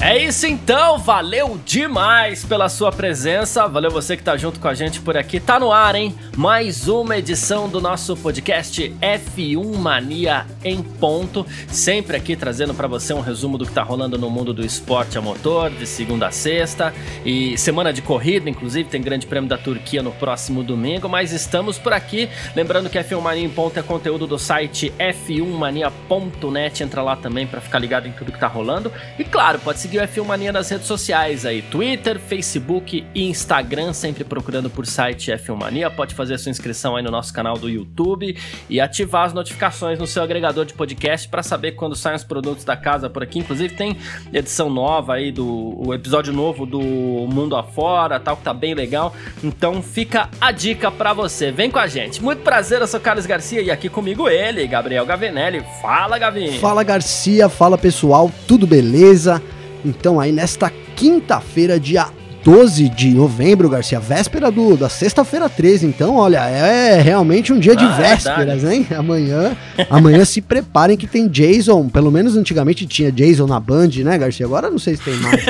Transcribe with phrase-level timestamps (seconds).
[0.00, 4.74] É isso então, valeu demais pela sua presença, valeu você que tá junto com a
[4.74, 6.14] gente por aqui, tá no ar, hein?
[6.36, 13.12] Mais uma edição do nosso podcast F1 Mania em ponto, sempre aqui trazendo para você
[13.12, 16.30] um resumo do que tá rolando no mundo do esporte a motor, de segunda a
[16.30, 16.94] sexta,
[17.24, 21.76] e semana de corrida, inclusive tem grande prêmio da Turquia no próximo domingo, mas estamos
[21.76, 27.16] por aqui, lembrando que F1 Mania em ponto é conteúdo do site f1mania.net, entra lá
[27.16, 30.24] também para ficar ligado em tudo que tá rolando, e claro, pode seguir o F1
[30.26, 35.90] Mania nas redes sociais aí, Twitter, Facebook e Instagram, sempre procurando por site F1 Mania.
[35.90, 38.36] Pode fazer a sua inscrição aí no nosso canal do YouTube
[38.68, 42.66] e ativar as notificações no seu agregador de podcast para saber quando saem os produtos
[42.66, 43.38] da casa por aqui.
[43.38, 43.96] Inclusive tem
[44.30, 49.14] edição nova aí do o episódio novo do Mundo Afora, tal que tá bem legal.
[49.42, 51.50] Então fica a dica para você.
[51.50, 52.22] Vem com a gente.
[52.22, 55.64] Muito prazer, eu sou Carlos Garcia e aqui comigo ele, Gabriel Gavinelli.
[55.80, 56.58] Fala, Gavin.
[56.58, 57.48] Fala, Garcia.
[57.48, 58.30] Fala, pessoal.
[58.46, 59.42] Tudo beleza?
[59.84, 62.08] Então, aí nesta quinta-feira, dia
[62.44, 65.86] 12 de novembro, Garcia, véspera do, da sexta-feira 13.
[65.86, 68.86] Então, olha, é realmente um dia de ah, é vésperas, é hein?
[68.96, 69.56] Amanhã,
[69.90, 71.88] amanhã se preparem que tem Jason.
[71.88, 74.46] Pelo menos antigamente tinha Jason na Band, né, Garcia?
[74.46, 75.44] Agora não sei se tem mais.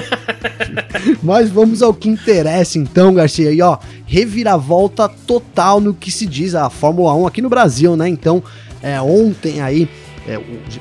[1.22, 3.52] Mas vamos ao que interessa, então, Garcia.
[3.52, 8.08] E ó, reviravolta total no que se diz a Fórmula 1 aqui no Brasil, né?
[8.08, 8.42] Então,
[8.82, 9.88] é, ontem aí
[10.28, 10.38] é,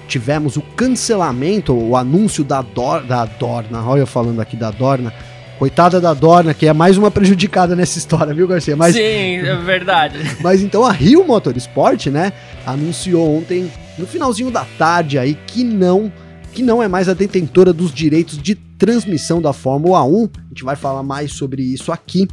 [0.08, 5.14] tivemos o cancelamento, o anúncio da, Dor, da Dorna, olha eu falando aqui da Dorna,
[5.58, 8.76] Coitada da Dorna, que é mais uma prejudicada nessa história, viu, Garcia?
[8.76, 9.02] Mas, Sim,
[9.38, 10.20] é verdade.
[10.40, 12.34] Mas então a Rio Motorsport, né,
[12.66, 16.12] anunciou ontem, no finalzinho da tarde aí, que não,
[16.54, 20.24] que não é mais a detentora dos direitos de transmissão da Fórmula 1.
[20.26, 22.28] A gente vai falar mais sobre isso aqui.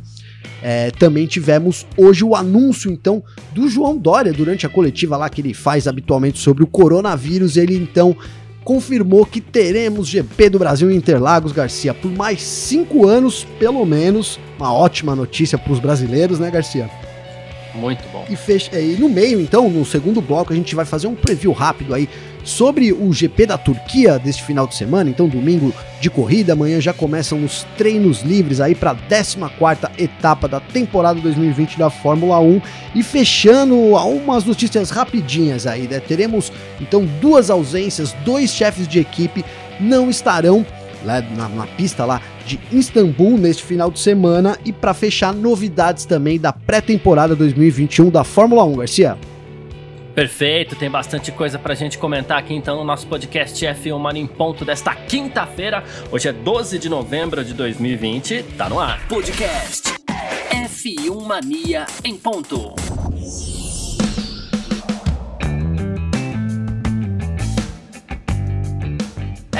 [0.62, 3.22] É, também tivemos hoje o anúncio, então,
[3.52, 7.56] do João Dória durante a coletiva lá que ele faz habitualmente sobre o coronavírus.
[7.56, 8.16] Ele então
[8.64, 14.40] confirmou que teremos GP do Brasil em Interlagos, Garcia, por mais cinco anos, pelo menos.
[14.58, 16.88] Uma ótima notícia para os brasileiros, né, Garcia?
[17.74, 18.24] Muito bom.
[18.30, 21.52] E, fecha, e no meio, então, no segundo bloco, a gente vai fazer um preview
[21.52, 22.08] rápido aí
[22.44, 26.92] sobre o GP da Turquia deste final de semana, então domingo de corrida, amanhã já
[26.92, 32.60] começam os treinos livres aí para a 14ª etapa da temporada 2020 da Fórmula 1
[32.94, 35.98] e fechando algumas notícias rapidinhas aí, né?
[35.98, 39.44] Teremos então duas ausências, dois chefes de equipe
[39.80, 40.64] não estarão
[41.04, 46.04] lá na, na pista lá de Istambul neste final de semana e para fechar novidades
[46.04, 49.18] também da pré-temporada 2021 da Fórmula 1, Garcia.
[50.14, 54.26] Perfeito, tem bastante coisa pra gente comentar aqui então no nosso podcast F1 Mania em
[54.26, 55.82] Ponto desta quinta-feira.
[56.10, 59.06] Hoje é 12 de novembro de 2020, tá no ar.
[59.08, 59.92] Podcast
[60.68, 63.13] F1 Mania em Ponto.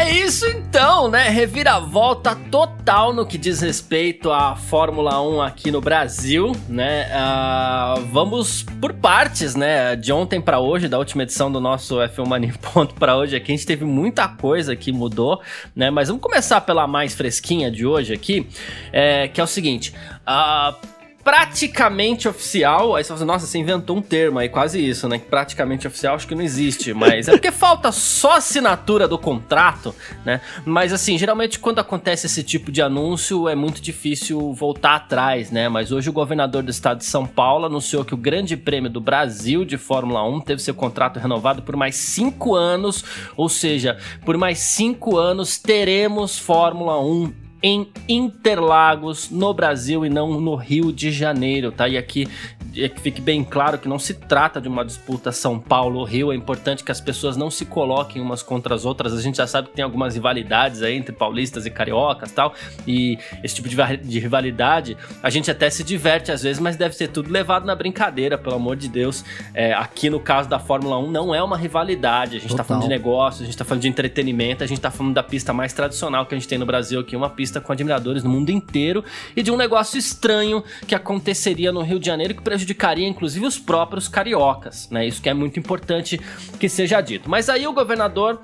[0.05, 1.31] É isso então, né?
[1.31, 7.07] Reviravolta total no que diz respeito à Fórmula 1 aqui no Brasil, né?
[7.09, 9.97] Uh, vamos por partes, né?
[9.97, 13.51] De ontem para hoje, da última edição do nosso F1 Mania Ponto para hoje aqui,
[13.51, 15.41] a gente teve muita coisa que mudou,
[15.75, 15.89] né?
[15.89, 18.47] Mas vamos começar pela mais fresquinha de hoje aqui,
[18.93, 19.95] é, que é o seguinte.
[20.29, 20.94] Uh,
[21.25, 22.95] praticamente oficial.
[22.95, 25.19] Aí você fala assim, nossa, você inventou um termo aí, quase isso, né?
[25.19, 30.43] Praticamente oficial acho que não existe, mas é porque falta só assinatura do contrato, né?
[30.67, 35.69] Mas assim, geralmente quando acontece esse tipo de anúncio é muito difícil voltar atrás, né?
[35.69, 39.01] Mas hoje o governador do estado de São Paulo anunciou que o Grande Prêmio do
[39.01, 43.03] Brasil de Fórmula 1 teve seu contrato renovado por mais cinco anos,
[43.35, 50.39] ou seja, por mais cinco anos teremos Fórmula 1 em Interlagos, no Brasil e não
[50.39, 51.89] no Rio de Janeiro, tá?
[51.89, 52.29] E aqui
[52.77, 56.33] é que fique bem claro que não se trata de uma disputa São Paulo-Rio.
[56.33, 59.13] É importante que as pessoas não se coloquem umas contra as outras.
[59.13, 62.55] A gente já sabe que tem algumas rivalidades aí entre paulistas e cariocas tal.
[62.87, 66.95] E esse tipo de, de rivalidade a gente até se diverte às vezes, mas deve
[66.95, 69.25] ser tudo levado na brincadeira, pelo amor de Deus.
[69.53, 72.37] É, aqui no caso da Fórmula 1 não é uma rivalidade.
[72.37, 72.59] A gente Total.
[72.59, 75.23] tá falando de negócio, a gente tá falando de entretenimento, a gente tá falando da
[75.23, 78.31] pista mais tradicional que a gente tem no Brasil aqui, uma pista com admiradores no
[78.31, 79.05] mundo inteiro
[79.37, 83.59] e de um negócio estranho que aconteceria no Rio de Janeiro que prejudicaria inclusive os
[83.59, 85.07] próprios cariocas, né?
[85.07, 86.21] Isso que é muito importante
[86.59, 87.29] que seja dito.
[87.29, 88.41] Mas aí o governador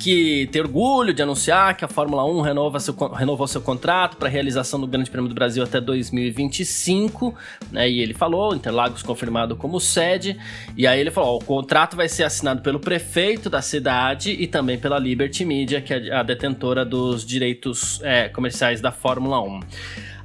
[0.00, 4.26] que tem orgulho de anunciar que a Fórmula 1 renova seu, renovou seu contrato para
[4.26, 7.32] a realização do Grande Prêmio do Brasil até 2025,
[7.70, 7.88] né?
[7.88, 10.36] E ele falou, Interlagos confirmado como sede,
[10.76, 14.48] e aí ele falou, ó, o contrato vai ser assinado pelo prefeito da cidade e
[14.48, 19.60] também pela Liberty Media, que é a detentora dos direitos é, comerciais da Fórmula 1.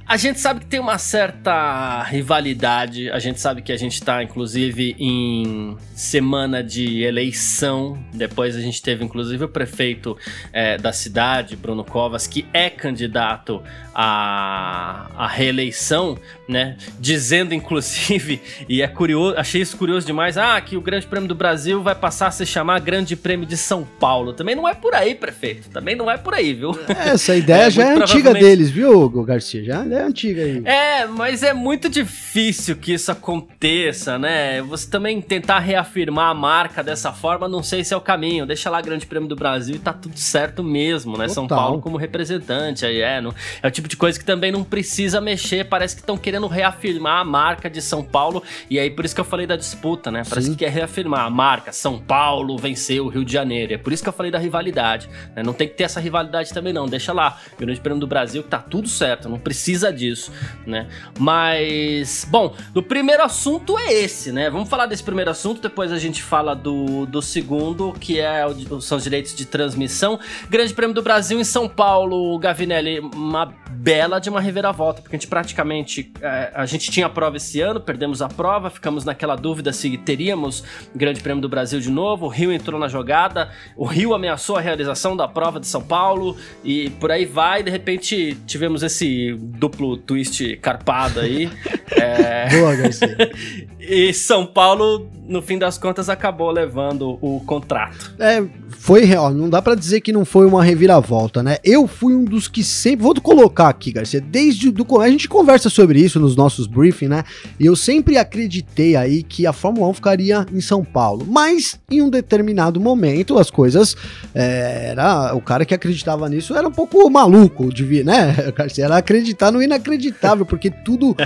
[0.06, 4.22] A gente sabe que tem uma certa rivalidade, a gente sabe que a gente está,
[4.22, 7.98] inclusive, em semana de eleição.
[8.12, 10.16] Depois a gente teve, inclusive, o prefeito
[10.52, 13.62] é, da cidade, Bruno Covas, que é candidato
[13.94, 16.76] à, à reeleição, né?
[17.00, 21.34] Dizendo, inclusive, e é curioso, achei isso curioso demais, ah, que o Grande Prêmio do
[21.34, 24.34] Brasil vai passar a se chamar Grande Prêmio de São Paulo.
[24.34, 25.70] Também não é por aí, prefeito.
[25.70, 26.78] Também não é por aí, viu?
[26.88, 29.64] Essa ideia é, já é antiga deles, viu, Garcia?
[29.64, 30.62] Já é antiga aí.
[30.64, 34.62] É, mas é muito difícil que isso aconteça, né?
[34.62, 38.46] Você também tentar reafirmar a marca dessa forma, não sei se é o caminho.
[38.46, 41.26] Deixa lá Grande Prêmio do Brasil e tá tudo certo mesmo, né?
[41.26, 41.34] Total.
[41.34, 43.20] São Paulo como representante aí, é.
[43.20, 45.64] Não, é o tipo de coisa que também não precisa mexer.
[45.64, 48.42] Parece que estão querendo reafirmar a marca de São Paulo.
[48.68, 50.22] E aí, por isso que eu falei da disputa, né?
[50.28, 50.52] Parece Sim.
[50.54, 51.72] que quer reafirmar a marca.
[51.72, 53.74] São Paulo venceu o Rio de Janeiro.
[53.74, 55.08] É por isso que eu falei da rivalidade.
[55.34, 55.42] Né?
[55.42, 56.86] Não tem que ter essa rivalidade também, não.
[56.86, 57.38] Deixa lá.
[57.58, 59.28] Grande Prêmio do Brasil que tá tudo certo.
[59.28, 60.32] Não precisa disso disso,
[60.66, 60.86] né?
[61.18, 64.48] Mas, bom, o primeiro assunto é esse, né?
[64.48, 68.80] Vamos falar desse primeiro assunto, depois a gente fala do, do segundo, que é o,
[68.80, 70.18] são os direitos de transmissão.
[70.48, 75.18] Grande Prêmio do Brasil em São Paulo, Gavinelli, uma bela de uma reviravolta, porque a
[75.18, 79.36] gente praticamente, é, a gente tinha a prova esse ano, perdemos a prova, ficamos naquela
[79.36, 80.62] dúvida se teríamos
[80.94, 84.60] Grande Prêmio do Brasil de novo, o Rio entrou na jogada, o Rio ameaçou a
[84.60, 89.34] realização da prova de São Paulo, e por aí vai, de repente tivemos esse
[89.74, 91.50] duplo twist carpado aí.
[91.90, 92.48] é...
[92.56, 93.32] Boa, Garcia.
[93.80, 98.14] e São Paulo, no fim das contas, acabou levando o contrato.
[98.18, 99.32] É, foi real.
[99.32, 101.56] Não dá para dizer que não foi uma reviravolta, né?
[101.64, 103.02] Eu fui um dos que sempre.
[103.02, 104.20] Vou colocar aqui, Garcia.
[104.20, 107.24] Desde do a gente conversa sobre isso nos nossos briefings, né?
[107.58, 111.26] E eu sempre acreditei aí que a Fórmula 1 ficaria em São Paulo.
[111.28, 113.96] Mas em um determinado momento as coisas
[114.34, 118.36] é, era o cara que acreditava nisso era um pouco maluco, devia, né?
[118.54, 121.16] Garcia era acreditar no inacreditável, porque tudo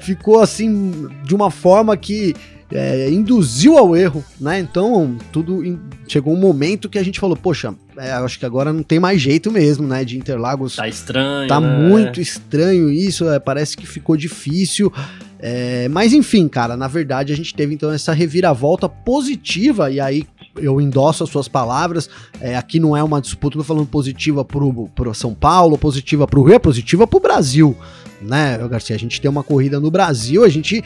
[0.00, 2.34] ficou assim de uma forma que
[2.72, 4.58] é, induziu ao erro, né?
[4.58, 5.78] Então, tudo in...
[6.08, 9.20] chegou um momento que a gente falou, poxa, é, acho que agora não tem mais
[9.20, 10.04] jeito mesmo, né?
[10.04, 10.76] De Interlagos.
[10.76, 11.48] Tá estranho.
[11.48, 11.88] Tá né?
[11.88, 14.92] muito estranho isso, é, parece que ficou difícil.
[15.38, 20.26] É, mas enfim, cara, na verdade a gente teve então essa reviravolta positiva, e aí
[20.56, 22.08] eu endosso as suas palavras.
[22.40, 26.42] É, aqui não é uma disputa, tô falando positiva pro, pro São Paulo, positiva pro
[26.42, 27.76] Rio, é positiva pro Brasil
[28.24, 28.96] né, Garcia?
[28.96, 30.82] A gente tem uma corrida no Brasil, a gente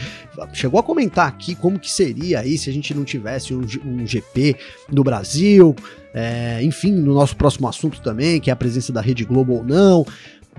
[0.52, 4.06] chegou a comentar aqui como que seria aí se a gente não tivesse um, um
[4.06, 4.56] GP
[4.90, 5.74] no Brasil,
[6.12, 9.64] é, enfim, no nosso próximo assunto também, que é a presença da Rede Globo ou
[9.64, 10.06] não.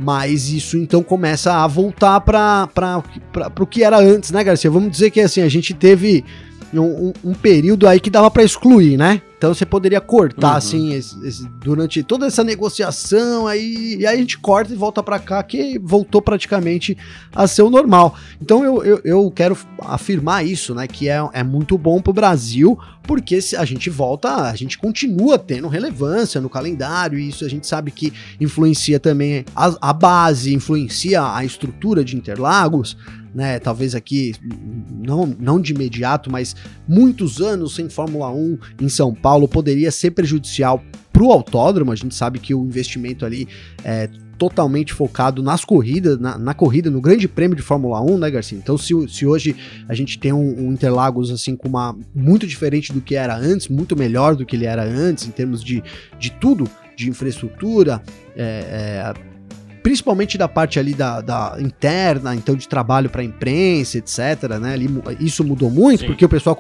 [0.01, 3.03] Mas isso então começa a voltar para
[3.59, 4.71] o que era antes, né, Garcia?
[4.71, 6.23] Vamos dizer que assim, a gente teve
[6.74, 9.21] um, um, período aí que dava para excluir, né?
[9.39, 10.57] Então você poderia cortar, uhum.
[10.57, 15.01] assim, esse, esse, durante toda essa negociação aí, e aí a gente corta e volta
[15.01, 16.97] para cá, que voltou praticamente
[17.33, 18.15] a ser o normal.
[18.41, 22.77] Então eu, eu, eu quero afirmar isso, né, que é, é muito bom pro Brasil,
[23.03, 27.50] porque se a gente volta, a gente continua tendo relevância no calendário, e isso a
[27.50, 28.12] gente sabe que
[28.42, 32.97] influencia também a, a base, influencia a estrutura de Interlagos,
[33.33, 33.59] né?
[33.59, 34.33] Talvez aqui,
[34.92, 36.56] não, não de imediato, mas
[36.88, 41.92] muitos anos sem Fórmula 1 em São Paulo poderia ser prejudicial para o autódromo.
[41.92, 43.47] A gente sabe que o investimento ali
[43.83, 48.31] é totalmente focado nas corridas, na, na, corrida, no grande prêmio de Fórmula 1, né,
[48.31, 48.57] Garcia?
[48.57, 49.54] Então, se, se hoje
[49.87, 53.68] a gente tem um, um, Interlagos assim com uma muito diferente do que era antes,
[53.68, 55.83] muito melhor do que ele era antes, em termos de,
[56.18, 58.01] de tudo, de infraestrutura,
[58.35, 59.13] é, é,
[59.89, 64.73] principalmente da parte ali da, da interna, então de trabalho para imprensa, etc, né?
[64.73, 64.87] Ali,
[65.19, 66.05] isso mudou muito, Sim.
[66.05, 66.55] porque o pessoal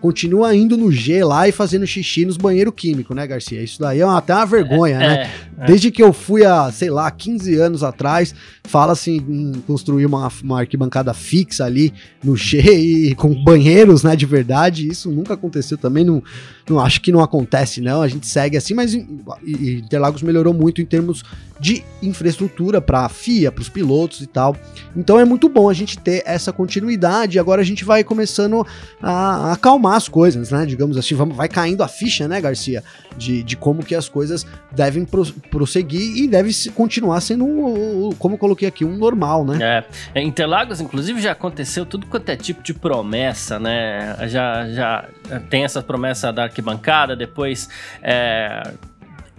[0.00, 3.60] continua indo no G lá e fazendo xixi nos banheiros químicos, né, Garcia?
[3.60, 5.30] Isso daí é uma, até uma vergonha, é, né?
[5.58, 5.66] É, é.
[5.66, 8.32] Desde que eu fui há, sei lá, 15 anos atrás,
[8.62, 11.92] fala-se em construir uma, uma arquibancada fixa ali
[12.22, 14.86] no G e com banheiros, né, de verdade.
[14.86, 16.22] Isso nunca aconteceu também, não,
[16.70, 18.02] não acho que não acontece, não.
[18.02, 21.24] A gente segue assim, mas Interlagos melhorou muito em termos
[21.58, 24.54] de infraestrutura para a FIA, para os pilotos e tal.
[24.96, 27.38] Então é muito bom a gente ter essa continuidade.
[27.38, 28.66] Agora a gente vai começando
[29.02, 30.66] a, a acalmar as coisas, né?
[30.66, 32.82] Digamos assim, vamos, vai caindo a ficha, né, Garcia?
[33.16, 38.34] De, de como que as coisas devem pro, prosseguir e deve continuar sendo, um, como
[38.34, 39.84] eu coloquei aqui, um normal, né?
[40.14, 40.20] É.
[40.20, 44.16] Em Interlagos, inclusive, já aconteceu tudo quanto é tipo de promessa, né?
[44.28, 45.08] Já, já
[45.50, 47.68] tem essa promessa da arquibancada, depois
[48.02, 48.72] é,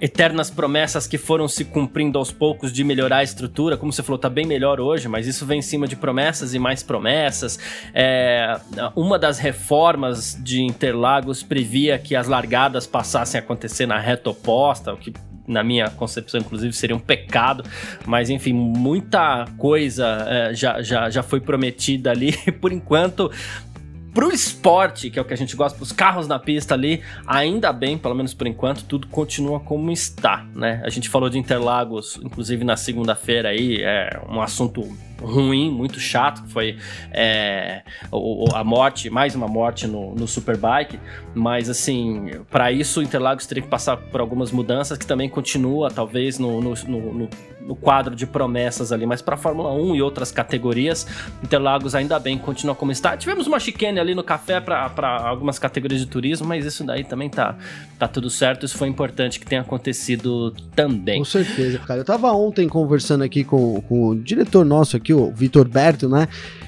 [0.01, 3.77] eternas promessas que foram se cumprindo aos poucos de melhorar a estrutura.
[3.77, 6.59] Como você falou, tá bem melhor hoje, mas isso vem em cima de promessas e
[6.59, 7.59] mais promessas.
[7.93, 8.59] É,
[8.95, 14.93] uma das reformas de Interlagos previa que as largadas passassem a acontecer na reta oposta,
[14.93, 15.13] o que
[15.49, 17.63] na minha concepção, inclusive, seria um pecado.
[18.05, 22.33] Mas, enfim, muita coisa é, já, já, já foi prometida ali.
[22.61, 23.31] Por enquanto,
[24.19, 27.71] pro esporte, que é o que a gente gosta, os carros na pista ali, ainda
[27.71, 30.81] bem, pelo menos por enquanto, tudo continua como está, né?
[30.83, 34.85] A gente falou de Interlagos, inclusive na segunda-feira aí, é um assunto
[35.21, 36.77] ruim, muito chato, que foi
[37.11, 37.83] é,
[38.53, 40.99] a morte, mais uma morte no, no Superbike,
[41.33, 45.89] mas assim, para isso o Interlagos teria que passar por algumas mudanças que também continua,
[45.89, 47.29] talvez, no, no, no
[47.69, 51.05] no quadro de promessas ali, mas para Fórmula 1 e outras categorias,
[51.43, 53.15] Interlagos ainda bem continua como está.
[53.15, 54.89] Tivemos uma chicane ali no café para
[55.23, 57.55] algumas categorias de turismo, mas isso daí também tá,
[57.99, 58.65] tá tudo certo.
[58.65, 61.19] Isso foi importante que tenha acontecido também.
[61.19, 61.99] Com certeza, cara.
[61.99, 66.27] Eu tava ontem conversando aqui com, com o diretor nosso aqui, o Vitor Berto, né?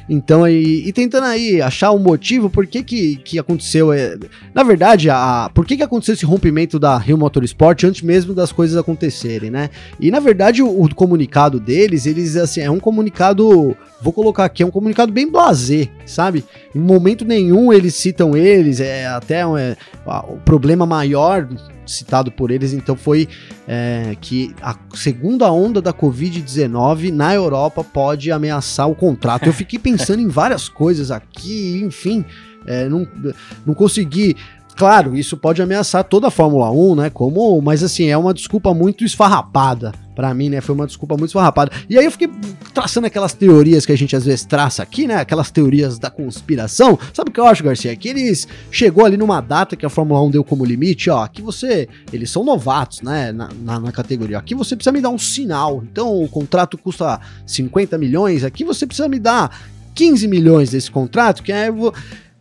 [0.09, 3.93] Então, e, e, tentando aí achar um motivo por que que, que aconteceu.
[3.93, 4.17] É,
[4.53, 8.51] na verdade, a, por que que aconteceu esse rompimento da Rio Motorsport antes mesmo das
[8.51, 9.69] coisas acontecerem, né?
[9.99, 14.63] E na verdade, o, o comunicado deles, eles assim, é um comunicado vou colocar aqui,
[14.63, 16.43] é um comunicado bem blasé, sabe?
[16.75, 21.47] Em momento nenhum eles citam eles, é até é, o problema maior
[21.85, 23.27] citado por eles, então foi
[23.67, 29.45] é, que a segunda onda da Covid-19 na Europa pode ameaçar o contrato.
[29.45, 32.25] Eu fiquei pensando em várias coisas aqui, enfim,
[32.65, 33.07] é, não,
[33.65, 34.35] não consegui
[34.75, 37.09] Claro, isso pode ameaçar toda a Fórmula 1, né?
[37.09, 40.61] Como, mas assim, é uma desculpa muito esfarrapada para mim, né?
[40.61, 41.71] Foi uma desculpa muito esfarrapada.
[41.89, 42.29] E aí eu fiquei
[42.73, 45.15] traçando aquelas teorias que a gente às vezes traça aqui, né?
[45.15, 46.97] Aquelas teorias da conspiração.
[47.13, 47.95] Sabe o que eu acho, Garcia?
[47.95, 51.41] Que eles chegou ali numa data que a Fórmula 1 deu como limite, ó, aqui
[51.41, 54.37] você, eles são novatos, né, na, na, na categoria.
[54.37, 55.83] Aqui você precisa me dar um sinal.
[55.91, 59.55] Então o contrato custa 50 milhões, aqui você precisa me dar
[59.93, 61.69] 15 milhões desse contrato, que é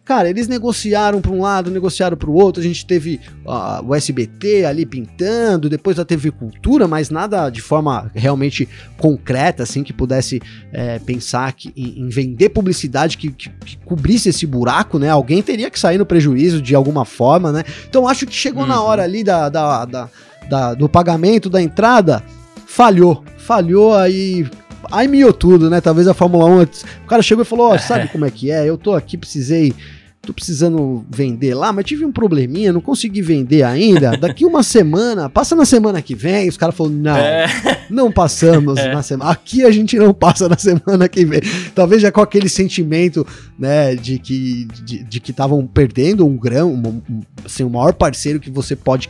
[0.04, 2.60] Cara, eles negociaram para um lado, negociaram para o outro.
[2.60, 7.60] A gente teve uh, o SBT ali pintando, depois a TV Cultura, mas nada de
[7.60, 10.40] forma realmente concreta, assim, que pudesse
[10.72, 15.08] é, pensar que, em, em, vender publicidade que, que, que, cobrisse esse buraco, né?
[15.10, 17.62] Alguém teria que sair no prejuízo de alguma forma, né?
[17.88, 18.68] Então acho que chegou uhum.
[18.68, 20.08] na hora ali da, da, da,
[20.48, 22.22] da, do pagamento da entrada,
[22.66, 23.22] falhou.
[23.36, 24.48] Falhou aí
[24.90, 25.80] aí miou tudo, né?
[25.80, 26.62] Talvez a Fórmula 1.
[26.62, 28.68] O cara chegou e falou: Ó, oh, sabe como é que é?
[28.68, 29.74] Eu tô aqui, precisei
[30.22, 34.16] tô precisando vender lá, mas tive um probleminha, não consegui vender ainda.
[34.16, 36.48] Daqui uma semana, passa na semana que vem.
[36.48, 37.46] Os caras falaram: não, é.
[37.88, 38.92] não passamos é.
[38.92, 39.30] na semana.
[39.30, 41.40] Aqui a gente não passa na semana que vem.
[41.74, 43.26] Talvez já com aquele sentimento,
[43.58, 47.94] né, de que de, de que estavam perdendo um grão, um, um, assim, o maior
[47.94, 49.08] parceiro que você pode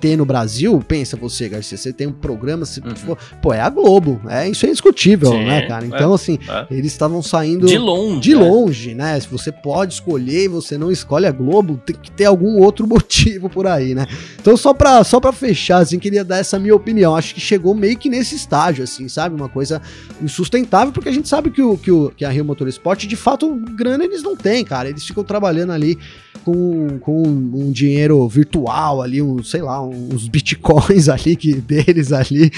[0.00, 2.96] ter no Brasil, pensa você, Garcia, você tem um programa, se uhum.
[2.96, 5.84] for, pô, é a Globo, é isso é indiscutível, Sim, né, cara?
[5.84, 6.66] Então, é, assim, é.
[6.70, 8.40] eles estavam saindo de longe, de né?
[8.40, 9.20] longe, né?
[9.20, 12.86] Se você pode escolher e você não escolhe a Globo, tem que ter algum outro
[12.88, 14.06] motivo por aí, né?
[14.40, 17.14] Então, só pra, só pra fechar, assim, queria dar essa minha opinião.
[17.14, 19.34] Acho que chegou meio que nesse estágio, assim, sabe?
[19.34, 19.82] Uma coisa
[20.22, 23.54] insustentável, porque a gente sabe que, o, que, o, que a Rio Motorsport, de fato,
[23.76, 24.88] grana eles não têm, cara.
[24.88, 25.98] Eles ficam trabalhando ali
[26.44, 32.50] com, com um dinheiro virtual ali, um, sei lá, uns bitcoins ali que, deles ali.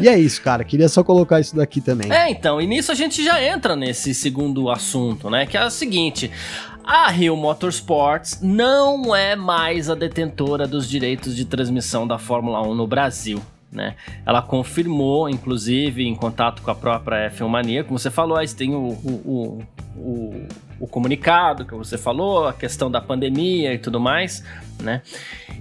[0.00, 0.64] E, e, é isso, cara.
[0.64, 2.12] Queria só colocar isso daqui também.
[2.12, 5.46] É, então, e nisso a gente já entra nesse segundo assunto, né?
[5.46, 6.30] Que é o seguinte.
[6.84, 12.74] A Rio Motorsports não é mais a detentora dos direitos de transmissão da Fórmula 1
[12.74, 13.42] no Brasil.
[13.70, 13.94] Né?
[14.24, 18.74] Ela confirmou, inclusive, em contato com a própria F1 Mania, como você falou, aí tem
[18.74, 19.62] o, o,
[19.96, 20.46] o,
[20.86, 24.44] comunicado que você falou, a questão da pandemia e tudo mais,
[24.80, 25.02] né?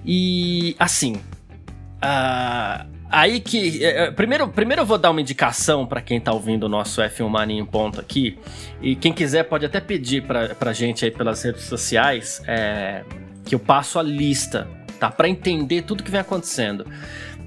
[0.05, 3.81] E assim, uh, aí que.
[4.09, 7.27] Uh, primeiro, primeiro eu vou dar uma indicação para quem tá ouvindo o nosso F1
[7.27, 8.37] Mania em ponto aqui.
[8.81, 13.03] E quem quiser pode até pedir pra, pra gente aí pelas redes sociais é,
[13.45, 14.67] que eu passo a lista,
[14.99, 15.09] tá?
[15.09, 16.85] Para entender tudo que vem acontecendo.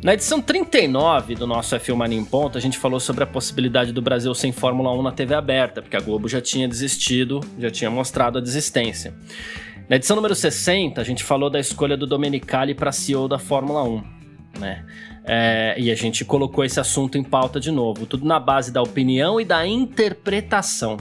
[0.02, 3.92] Na edição 39 do nosso F1 Mania em Ponto, a gente falou sobre a possibilidade
[3.92, 7.70] do Brasil sem Fórmula 1 na TV aberta, porque a Globo já tinha desistido, já
[7.70, 9.12] tinha mostrado a desistência.
[9.90, 13.82] Na edição número 60, a gente falou da escolha do Domenicali para CEO da Fórmula
[13.82, 14.02] 1,
[14.58, 14.86] né?
[15.22, 18.80] É, e a gente colocou esse assunto em pauta de novo, tudo na base da
[18.80, 20.96] opinião e da interpretação.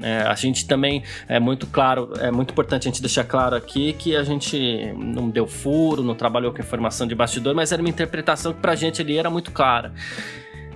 [0.00, 3.92] É, a gente também é muito claro, é muito importante a gente deixar claro aqui
[3.92, 7.88] que a gente não deu furo, não trabalhou com informação de bastidor, mas era uma
[7.88, 9.92] interpretação que pra gente ali era muito clara.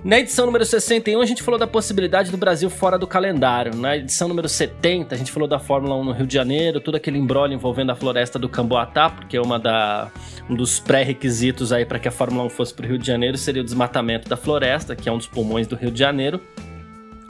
[0.03, 3.73] Na edição número 61, a gente falou da possibilidade do Brasil fora do calendário.
[3.73, 6.95] Na edição número 70, a gente falou da Fórmula 1 no Rio de Janeiro, todo
[6.95, 10.11] aquele embrolho envolvendo a floresta do Camboatá, porque é uma da,
[10.49, 13.37] um dos pré-requisitos aí para que a Fórmula 1 fosse para o Rio de Janeiro
[13.37, 16.41] seria o desmatamento da floresta, que é um dos pulmões do Rio de Janeiro.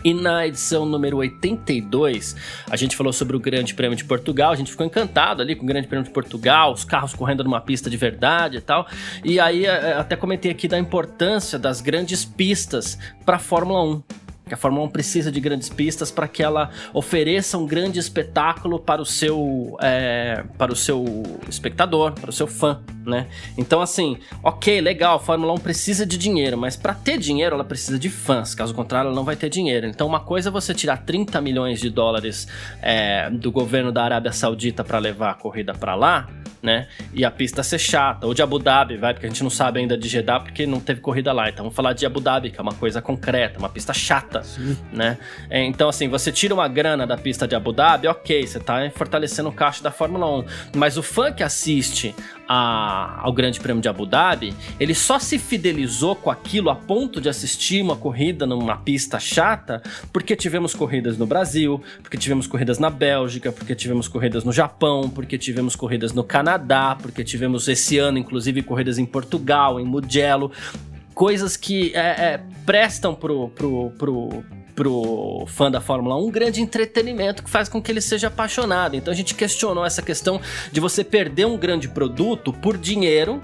[0.04, 2.36] E na edição número 82,
[2.70, 4.52] a gente falou sobre o Grande Prêmio de Portugal.
[4.52, 7.62] A gente ficou encantado ali com o Grande Prêmio de Portugal, os carros correndo numa
[7.62, 8.88] pista de verdade e tal.
[9.24, 14.23] E aí é, até comentei aqui da importância das grandes pistas para a Fórmula 1
[14.46, 18.78] que a Fórmula 1 precisa de grandes pistas para que ela ofereça um grande espetáculo
[18.78, 23.28] para o seu é, para o seu espectador, para o seu fã, né?
[23.58, 27.64] Então assim, ok, legal, a Fórmula 1 precisa de dinheiro, mas para ter dinheiro ela
[27.64, 29.88] precisa de fãs, caso contrário ela não vai ter dinheiro.
[29.88, 32.48] Então uma coisa é você tirar 30 milhões de dólares
[32.82, 36.28] é, do governo da Arábia Saudita para levar a corrida para lá,
[36.64, 36.88] né?
[37.14, 39.82] E a pista ser chata, ou de Abu Dhabi, vai, porque a gente não sabe
[39.82, 41.50] ainda de Jeddah porque não teve corrida lá.
[41.50, 44.78] Então vamos falar de Abu Dhabi, que é uma coisa concreta, uma pista chata, Sim.
[44.92, 45.18] né?
[45.50, 48.90] É, então assim, você tira uma grana da pista de Abu Dhabi, ok, você tá
[48.96, 50.46] fortalecendo o caixa da Fórmula 1,
[50.78, 52.16] mas o fã que assiste
[52.48, 57.22] a, ao Grande Prêmio de Abu Dhabi, ele só se fidelizou com aquilo a ponto
[57.22, 59.82] de assistir uma corrida numa pista chata,
[60.12, 65.10] porque tivemos corridas no Brasil, porque tivemos corridas na Bélgica, porque tivemos corridas no Japão,
[65.10, 70.52] porque tivemos corridas no Canadá, porque tivemos esse ano, inclusive, corridas em Portugal, em Mugello,
[71.14, 74.44] coisas que é, é, prestam pro, pro, pro
[74.76, 78.96] pro fã da Fórmula 1 um grande entretenimento que faz com que ele seja apaixonado.
[78.96, 83.42] Então a gente questionou essa questão de você perder um grande produto por dinheiro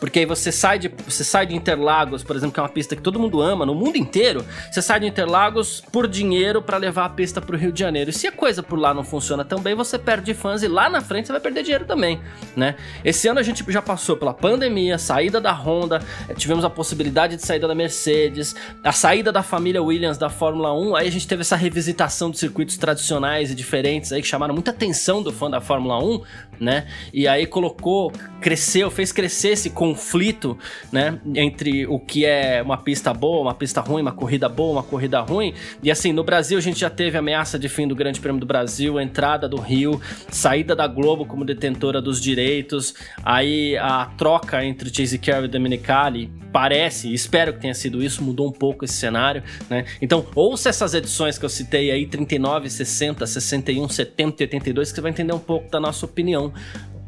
[0.00, 2.96] porque aí você sai de, você sai de Interlagos, por exemplo, que é uma pista
[2.96, 4.44] que todo mundo ama no mundo inteiro.
[4.70, 8.10] Você sai de Interlagos por dinheiro para levar a pista para o Rio de Janeiro.
[8.10, 11.02] E se a coisa por lá não funciona também, você perde fãs e lá na
[11.02, 12.18] frente você vai perder dinheiro também,
[12.56, 12.76] né?
[13.04, 17.36] Esse ano a gente já passou pela pandemia, saída da Honda, eh, tivemos a possibilidade
[17.36, 20.96] de saída da Mercedes, a saída da família Williams da Fórmula 1.
[20.96, 24.70] Aí a gente teve essa revisitação de circuitos tradicionais e diferentes aí que chamaram muita
[24.70, 26.22] atenção do fã da Fórmula 1,
[26.60, 26.86] né?
[27.12, 30.58] E aí colocou, cresceu, fez crescer esse conflito,
[30.92, 34.82] né, entre o que é uma pista boa, uma pista ruim, uma corrida boa, uma
[34.82, 35.54] corrida ruim.
[35.82, 38.46] E assim, no Brasil a gente já teve ameaça de fim do Grande Prêmio do
[38.46, 40.00] Brasil, entrada do Rio,
[40.30, 46.30] saída da Globo como detentora dos direitos, aí a troca entre Chase Carey e Dominicali
[46.52, 49.84] parece, espero que tenha sido isso, mudou um pouco esse cenário, né?
[50.02, 54.96] Então, ouça essas edições que eu citei aí, 39, 60, 61, 70 e 82, que
[54.96, 56.49] você vai entender um pouco da nossa opinião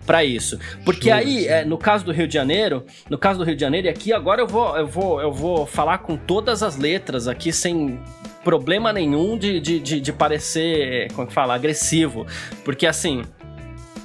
[0.07, 0.59] para isso.
[0.85, 3.87] Porque aí, é, no caso do Rio de Janeiro, no caso do Rio de Janeiro,
[3.87, 7.53] e aqui agora eu vou, eu vou, eu vou falar com todas as letras aqui
[7.53, 8.01] sem
[8.43, 12.27] problema nenhum de, de, de, de parecer, como é que fala, agressivo.
[12.65, 13.23] Porque assim,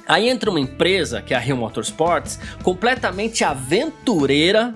[0.08, 4.74] Aí entra uma empresa, que é a Rio Motorsports, completamente aventureira,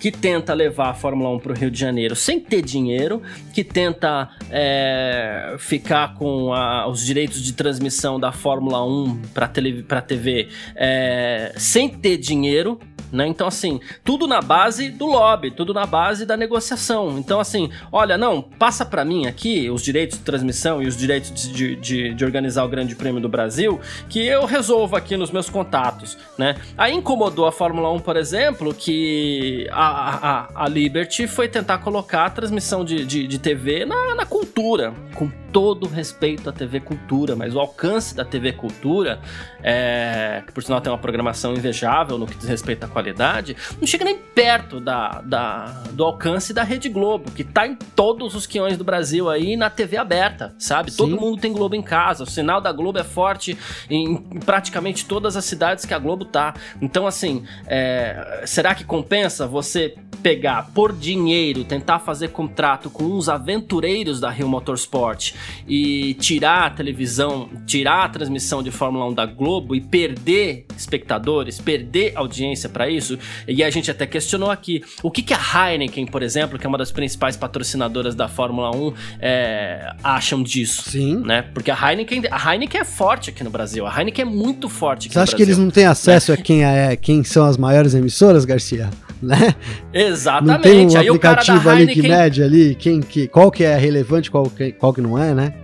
[0.00, 3.64] que tenta levar a Fórmula 1 para o Rio de Janeiro sem ter dinheiro, que
[3.64, 10.48] tenta é, ficar com a, os direitos de transmissão da Fórmula 1 para a TV
[10.74, 12.78] é, sem ter dinheiro,
[13.12, 13.26] né?
[13.26, 17.18] Então, assim, tudo na base do lobby, tudo na base da negociação.
[17.18, 21.30] Então, assim, olha, não, passa para mim aqui os direitos de transmissão e os direitos
[21.30, 25.48] de, de, de, organizar o Grande Prêmio do Brasil, que eu resolvo aqui nos meus
[25.48, 26.56] contatos, né?
[26.76, 32.26] Aí incomodou a Fórmula 1, por exemplo, que a, a, a Liberty foi tentar colocar
[32.26, 37.34] a transmissão de, de, de TV na, na cultura, com todo respeito à TV Cultura,
[37.34, 39.20] mas o alcance da TV Cultura,
[39.62, 43.86] é, que por sinal tem uma programação invejável no que diz respeito à qualidade, não
[43.86, 48.46] chega nem perto da, da, do alcance da Rede Globo, que tá em todos os
[48.46, 50.90] quiões do Brasil aí na TV aberta, sabe?
[50.90, 50.98] Sim.
[50.98, 53.56] Todo mundo tem Globo em casa, o sinal da Globo é forte
[53.88, 56.54] em, em praticamente todas as cidades que a Globo tá.
[56.80, 63.28] Então, assim, é, será que compensa você pegar por dinheiro, tentar fazer contrato com uns
[63.28, 65.32] aventureiros da Rio Motorsport
[65.66, 71.60] e tirar a televisão, tirar a transmissão de Fórmula 1 da Globo e perder espectadores,
[71.60, 73.18] perder audiência para isso.
[73.46, 76.68] E a gente até questionou aqui o que, que a Heineken, por exemplo, que é
[76.68, 80.90] uma das principais patrocinadoras da Fórmula 1, é, acham disso.
[80.90, 81.22] Sim.
[81.24, 81.42] Né?
[81.42, 83.86] Porque a Heineken, a Heineken é forte aqui no Brasil.
[83.86, 86.38] A Heineken é muito forte aqui Você acha que eles não têm acesso né?
[86.38, 88.90] a quem, é, quem são as maiores emissoras, Garcia?
[89.20, 89.54] Né?
[89.92, 90.52] Exatamente.
[90.52, 92.02] Não tem um Aí aplicativo ali Heineken...
[92.02, 95.34] que mede ali quem, que, qual que é relevante, qual que, qual que não é,
[95.34, 95.54] né?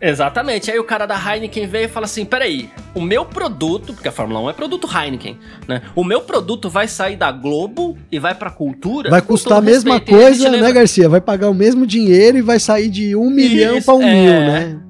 [0.00, 0.70] Exatamente.
[0.70, 4.12] Aí o cara da Heineken veio e fala assim: peraí, o meu produto, porque a
[4.12, 5.82] Fórmula 1 é produto Heineken, né?
[5.94, 9.10] O meu produto vai sair da Globo e vai pra cultura.
[9.10, 10.72] Vai custar a mesma respeito, coisa, a né.
[10.72, 11.08] Garcia?
[11.08, 14.14] Vai pagar o mesmo dinheiro e vai sair de um milhão para um é...
[14.14, 14.80] mil, né?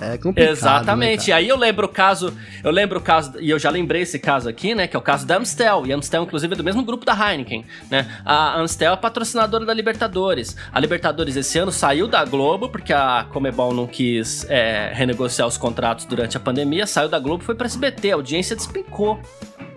[0.00, 0.52] É complicado.
[0.52, 1.28] Exatamente.
[1.28, 2.32] Né, aí eu lembro o caso,
[2.64, 4.86] eu lembro o caso, e eu já lembrei esse caso aqui, né?
[4.86, 5.86] Que é o caso da Amstel.
[5.86, 8.20] E a Amstel, inclusive, é do mesmo grupo da Heineken, né?
[8.24, 10.56] A Amstel é patrocinadora da Libertadores.
[10.72, 15.58] A Libertadores esse ano saiu da Globo, porque a Comebol não quis é, renegociar os
[15.58, 18.12] contratos durante a pandemia, saiu da Globo e foi pra SBT.
[18.12, 19.20] A audiência despencou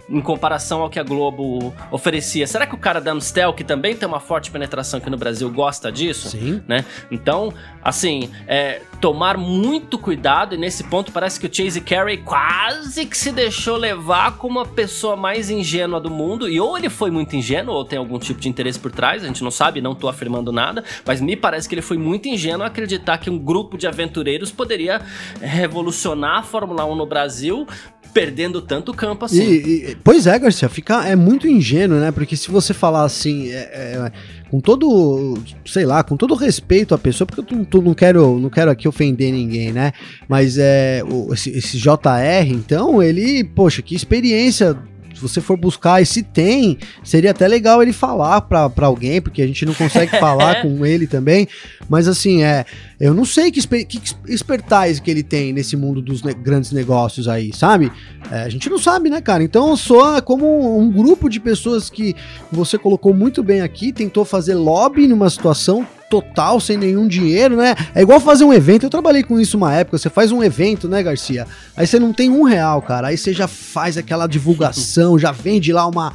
[0.09, 2.45] em comparação ao que a Globo oferecia.
[2.45, 5.49] Será que o cara da Amstel, que também tem uma forte penetração aqui no Brasil,
[5.49, 6.29] gosta disso?
[6.29, 6.61] Sim.
[6.67, 6.83] Né?
[7.09, 13.05] Então, assim, é, tomar muito cuidado, e nesse ponto parece que o Chase Carey quase
[13.05, 17.09] que se deixou levar como a pessoa mais ingênua do mundo, e ou ele foi
[17.09, 19.95] muito ingênuo, ou tem algum tipo de interesse por trás, a gente não sabe, não
[19.95, 23.77] tô afirmando nada, mas me parece que ele foi muito ingênuo acreditar que um grupo
[23.77, 25.01] de aventureiros poderia
[25.39, 27.65] revolucionar a Fórmula 1 no Brasil
[28.13, 29.43] perdendo tanto campo assim.
[29.43, 32.11] E, e, pois é, Garcia, fica, é muito ingênuo, né?
[32.11, 34.11] Porque se você falar assim, é, é,
[34.49, 35.35] com todo,
[35.65, 38.87] sei lá, com todo respeito à pessoa, porque eu não, não, quero, não quero aqui
[38.87, 39.93] ofender ninguém, né?
[40.27, 44.77] Mas é, o, esse, esse JR, então, ele, poxa, que experiência
[45.23, 49.41] você for buscar, e se tem, seria até legal ele falar pra, pra alguém, porque
[49.41, 51.47] a gente não consegue falar com ele também.
[51.89, 52.65] Mas assim, é.
[52.99, 57.27] Eu não sei que, que expertise que ele tem nesse mundo dos ne grandes negócios
[57.27, 57.91] aí, sabe?
[58.31, 59.43] É, a gente não sabe, né, cara?
[59.43, 62.15] Então soa como um grupo de pessoas que
[62.51, 67.73] você colocou muito bem aqui, tentou fazer lobby numa situação total, sem nenhum dinheiro, né?
[67.95, 68.85] É igual fazer um evento.
[68.85, 69.97] Eu trabalhei com isso uma época.
[69.97, 71.47] Você faz um evento, né, Garcia?
[71.75, 73.07] Aí você não tem um real, cara.
[73.07, 76.13] Aí você já faz aquela divulgação, já vende lá uma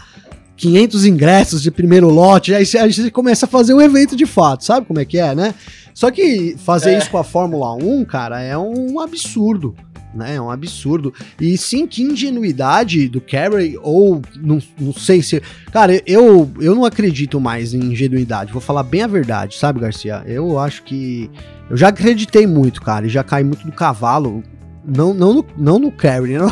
[0.57, 2.55] 500 ingressos de primeiro lote.
[2.55, 4.65] Aí você, aí você começa a fazer um evento de fato.
[4.65, 5.53] Sabe como é que é, né?
[5.93, 6.99] Só que fazer é.
[6.99, 9.75] isso com a Fórmula 1, cara, é um absurdo
[10.15, 10.37] né?
[10.37, 11.13] É um absurdo.
[11.41, 15.43] E sim, que ingenuidade do Carey, ou não, não sei se.
[15.73, 20.23] Cara, eu, eu não acredito mais em ingenuidade, vou falar bem a verdade, sabe, Garcia?
[20.27, 21.31] Eu acho que.
[21.71, 24.43] Eu já acreditei muito, cara, e já caí muito do cavalo.
[24.91, 26.47] Não, não, no, não no Carry, né?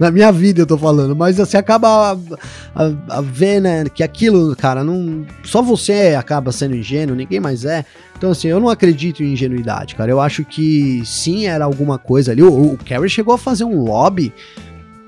[0.00, 2.16] na minha vida eu tô falando, mas você acaba a,
[2.74, 5.26] a, a, ver, né, que aquilo, cara, não.
[5.44, 7.84] Só você acaba sendo ingênuo, ninguém mais é.
[8.16, 10.10] Então, assim, eu não acredito em ingenuidade, cara.
[10.10, 12.42] Eu acho que sim, era alguma coisa ali.
[12.42, 14.32] O, o Carey chegou a fazer um lobby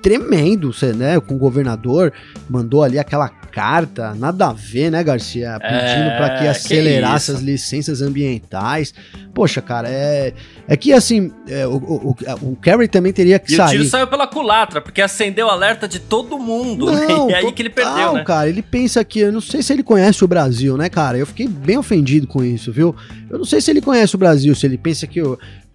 [0.02, 1.18] tremendo, né?
[1.18, 2.12] Com o governador,
[2.48, 5.58] mandou ali aquela carta, nada a ver, né, Garcia?
[5.60, 8.94] Pedindo é, para que acelerasse as licenças ambientais.
[9.34, 10.32] Poxa, cara, é,
[10.68, 13.66] é que assim, é, o, o, o, Kerry também teria que e sair.
[13.66, 17.32] E o tiro saiu pela culatra, porque acendeu o alerta de todo mundo, não, né?
[17.32, 18.22] E aí que ele perdeu, né?
[18.22, 21.18] cara, ele pensa que, eu não sei se ele conhece o Brasil, né, cara?
[21.18, 22.94] Eu fiquei bem ofendido com isso, viu?
[23.28, 25.20] Eu não sei se ele conhece o Brasil, se ele pensa que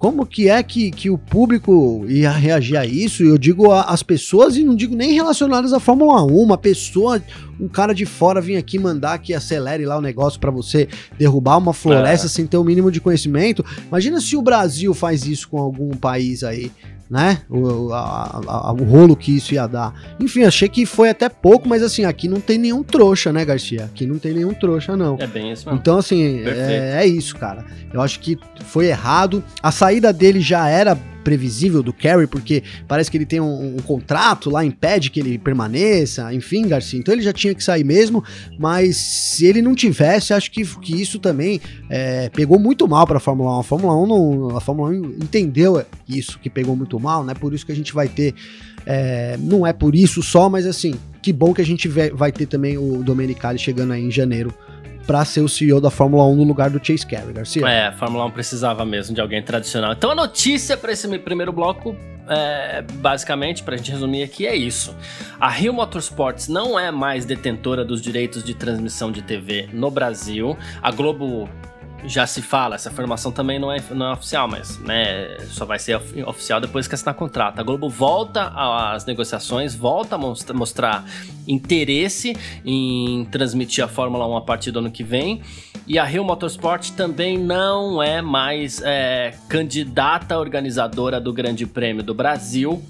[0.03, 3.23] como que é que, que o público ia reagir a isso?
[3.23, 7.23] Eu digo as pessoas e não digo nem relacionadas à Fórmula 1, uma pessoa,
[7.57, 11.57] um cara de fora vir aqui mandar que acelere lá o negócio para você derrubar
[11.57, 12.29] uma floresta é.
[12.29, 13.63] sem ter o mínimo de conhecimento.
[13.87, 16.69] Imagina se o Brasil faz isso com algum país aí
[17.13, 17.41] né?
[17.47, 19.93] O, a, a, o rolo que isso ia dar.
[20.19, 23.85] Enfim, achei que foi até pouco, mas assim, aqui não tem nenhum trouxa, né, Garcia?
[23.85, 25.15] Aqui não tem nenhum trouxa, não.
[25.19, 25.79] É bem isso mesmo.
[25.79, 27.63] Então, assim, é, é, isso, cara.
[27.93, 29.43] Eu acho que foi errado.
[29.61, 33.81] A saída dele já era previsível do Kerry, porque parece que ele tem um, um,
[33.81, 36.99] contrato lá, impede que ele permaneça, enfim, Garcia.
[36.99, 38.23] Então ele já tinha que sair mesmo,
[38.59, 43.17] mas se ele não tivesse, acho que, que isso também é, pegou muito mal para
[43.17, 43.59] a Fórmula 1.
[43.59, 47.33] A Fórmula 1 não, a Fórmula 1 entendeu isso que pegou muito mal, né?
[47.33, 48.33] Por isso que a gente vai ter.
[48.85, 52.45] É, não é por isso só, mas assim, que bom que a gente vai ter
[52.45, 54.53] também o Domenicali chegando aí em janeiro
[55.05, 57.67] para ser o CEO da Fórmula 1 no lugar do Chase Carey, Garcia.
[57.67, 59.93] É, a Fórmula 1 precisava mesmo de alguém tradicional.
[59.93, 61.95] Então a notícia para esse primeiro bloco,
[62.27, 64.95] é, basicamente, para a gente resumir aqui, é isso.
[65.39, 70.57] A Rio Motorsports não é mais detentora dos direitos de transmissão de TV no Brasil.
[70.81, 71.49] A Globo
[72.05, 75.79] já se fala, essa informação também não é, não é oficial, mas né, só vai
[75.79, 77.59] ser oficial depois que assinar contrato.
[77.59, 81.05] A Globo volta às negociações, volta a mostrar
[81.47, 85.41] interesse em transmitir a Fórmula 1 a partir do ano que vem.
[85.85, 92.13] E a Rio Motorsport também não é mais é, candidata organizadora do Grande Prêmio do
[92.13, 92.81] Brasil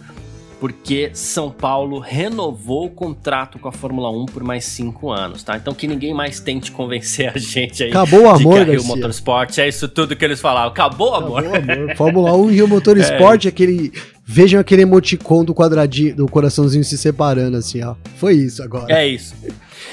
[0.64, 5.58] porque São Paulo renovou o contrato com a Fórmula 1 por mais cinco anos, tá?
[5.58, 8.74] Então que ninguém mais tente convencer a gente aí Acabou o amor, de que a
[8.76, 10.70] Rio Motorsport é isso tudo que eles falavam.
[10.70, 11.46] Acabou o amor.
[11.46, 11.96] Acabou amor.
[11.98, 13.50] Fórmula 1 e Rio Motorsport, é.
[13.50, 13.92] aquele...
[14.26, 17.96] Vejam aquele emoticon do quadradinho, do coraçãozinho se separando assim, ó.
[18.16, 18.86] Foi isso agora.
[18.90, 19.36] É isso.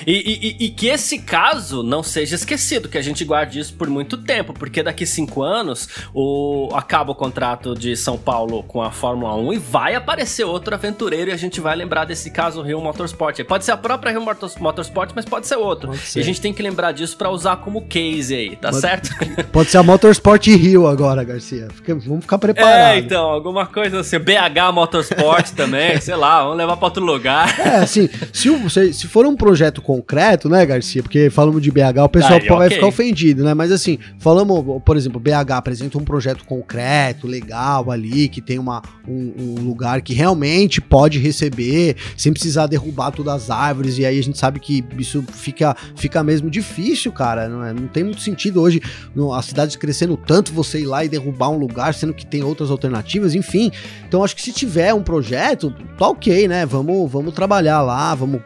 [0.07, 3.89] E, e, e, que esse caso não seja esquecido, que a gente guarde isso por
[3.89, 8.91] muito tempo, porque daqui cinco anos o, acaba o contrato de São Paulo com a
[8.91, 12.81] Fórmula 1 e vai aparecer outro aventureiro e a gente vai lembrar desse caso Rio
[12.81, 13.43] Motorsport.
[13.45, 15.89] Pode ser a própria Rio Motorsport, mas pode ser outro.
[15.89, 16.19] Pode ser.
[16.19, 19.11] E a gente tem que lembrar disso para usar como case aí, tá pode, certo?
[19.53, 21.69] Pode ser a Motorsport Rio agora, Garcia.
[21.75, 22.97] Fica, vamos ficar preparados.
[22.97, 27.59] É, então, alguma coisa assim, BH Motorsport também, sei lá, vamos levar para outro lugar.
[27.59, 31.03] É, assim, se, se, for um projeto concreto, né, Garcia?
[31.03, 32.77] Porque falamos de BH, o pessoal Aí, vai okay.
[32.77, 33.55] ficar ofendido, né?
[33.55, 38.81] Mas assim, falamos, por exemplo, BH apresenta um projeto concreto, legal ali, que tem uma,
[39.09, 44.17] um, um, lugar que realmente pode receber, sem precisar derrubar todas as árvores, e aí
[44.17, 47.49] a gente sabe que isso fica, fica mesmo difícil, cara.
[47.49, 48.81] Não, é, não tem muito sentido hoje
[49.13, 52.45] no, a cidade crescendo tanto você ir lá e derrubar um lugar, sendo que tem
[52.45, 53.73] outras alternativas, enfim.
[54.07, 56.65] Então acho que se tiver um projeto, tá ok, né?
[56.65, 58.41] Vamos, vamos trabalhar lá, vamos.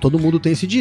[0.00, 0.77] Todo mundo tem esse direito.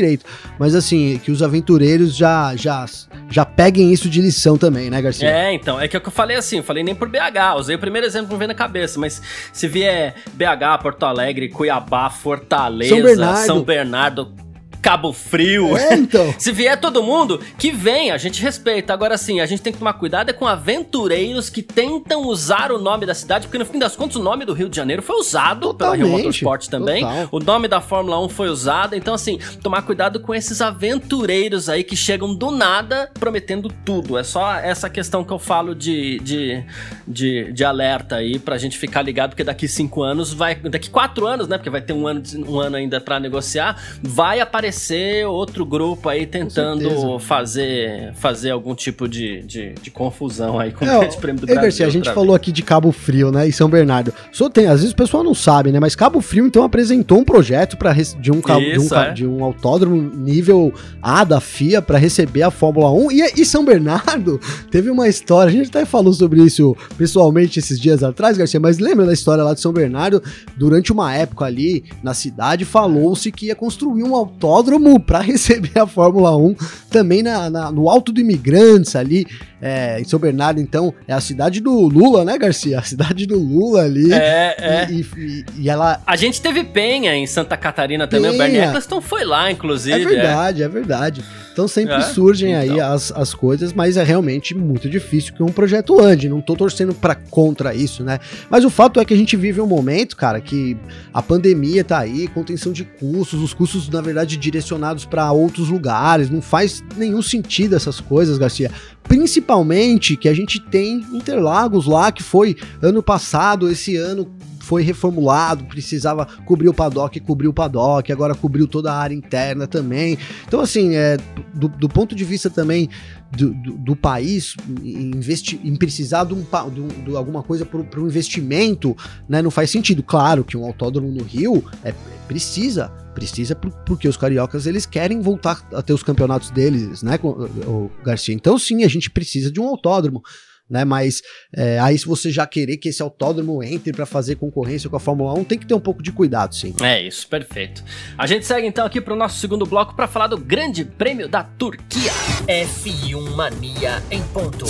[0.59, 2.85] Mas assim, que os aventureiros já, já,
[3.29, 5.29] já peguem isso de lição também, né, Garcia?
[5.29, 8.05] É, então, é que eu falei assim, eu falei nem por BH, usei o primeiro
[8.05, 13.03] exemplo que me veio na cabeça, mas se vier BH, Porto Alegre, Cuiabá, Fortaleza, São
[13.03, 14.46] Bernardo, São Bernardo
[14.87, 15.75] Cabo Frio.
[15.75, 16.33] É, então.
[16.39, 18.93] Se vier todo mundo, que vem, a gente respeita.
[18.93, 22.79] Agora sim, a gente tem que tomar cuidado é com aventureiros que tentam usar o
[22.79, 25.17] nome da cidade, porque no fim das contas o nome do Rio de Janeiro foi
[25.17, 25.99] usado Totalmente.
[25.99, 27.01] pela Rio Motorsport também.
[27.01, 27.27] Total.
[27.33, 28.95] O nome da Fórmula 1 foi usado.
[28.95, 34.17] Então, assim, tomar cuidado com esses aventureiros aí que chegam do nada prometendo tudo.
[34.17, 36.63] É só essa questão que eu falo de, de,
[37.05, 40.55] de, de alerta aí pra gente ficar ligado, porque daqui cinco anos vai.
[40.55, 41.57] Daqui quatro anos, né?
[41.57, 46.07] Porque vai ter um ano, um ano ainda para negociar, vai aparecer aparecer outro grupo
[46.07, 51.17] aí tentando fazer, fazer algum tipo de, de, de confusão aí com é, o Grande
[51.17, 51.85] Prêmio do Brasil.
[51.85, 54.13] a gente falou aqui de Cabo Frio, né, e São Bernardo.
[54.31, 57.23] Só tem, às vezes o pessoal não sabe, né, mas Cabo Frio então apresentou um
[57.23, 59.13] projeto para de um Isso, de, um, é.
[59.13, 63.65] de um autódromo nível A da FIA para receber a Fórmula 1 e, e São
[63.65, 68.59] Bernardo teve uma história, a gente até falou sobre isso pessoalmente esses dias atrás, Garcia,
[68.59, 70.21] mas lembra da história lá de São Bernardo?
[70.55, 75.79] Durante uma época ali na cidade falou-se que ia construir um autódromo autódromo para receber
[75.79, 76.55] a Fórmula 1
[76.89, 79.25] também na, na, no Alto do Imigrantes ali
[79.61, 82.79] é, em São Bernardo, então, é a cidade do Lula, né, Garcia?
[82.79, 84.13] A cidade do Lula ali.
[84.13, 84.87] É, é.
[84.91, 86.01] E, e, e ela.
[86.05, 88.31] A gente teve Penha em Santa Catarina também.
[88.31, 88.33] Penha.
[88.33, 89.99] O Bernie Eccleston foi lá, inclusive.
[89.99, 91.23] É verdade, é, é verdade.
[91.57, 92.75] Então sempre é, surgem então.
[92.75, 96.29] aí as, as coisas, mas é realmente muito difícil que um projeto ande.
[96.29, 98.19] Não tô torcendo para contra isso, né?
[98.47, 100.77] Mas o fato é que a gente vive um momento, cara, que
[101.11, 106.29] a pandemia tá aí, contenção de custos, os custos, na verdade, direcionados para outros lugares.
[106.29, 108.69] Não faz nenhum sentido essas coisas, Garcia.
[109.01, 114.31] Principalmente que a gente tem Interlagos lá, que foi ano passado, esse ano
[114.67, 119.65] foi reformulado, precisava cobrir o paddock, cobriu o paddock, agora cobriu toda a área interna
[119.65, 120.17] também.
[120.45, 121.15] Então, assim, é,
[121.53, 122.89] do, do ponto de vista também
[123.31, 128.93] do, do, do país, em precisar de, um, de, de alguma coisa para o investimento,
[129.29, 130.03] né, não faz sentido.
[130.03, 131.93] Claro que um autódromo no Rio é,
[132.27, 137.89] precisa precisa porque os cariocas eles querem voltar a ter os campeonatos deles, né, o
[138.03, 138.35] Garcia.
[138.35, 140.21] Então sim, a gente precisa de um autódromo.
[140.69, 141.21] Né, mas
[141.55, 144.99] é, aí se você já querer que esse autódromo entre para fazer concorrência com a
[144.99, 146.75] Fórmula 1, tem que ter um pouco de cuidado, sim.
[146.81, 147.81] É isso, perfeito.
[148.17, 151.29] A gente segue então aqui para o nosso segundo bloco para falar do Grande Prêmio
[151.29, 152.11] da Turquia.
[152.47, 154.65] F1 Mania em ponto.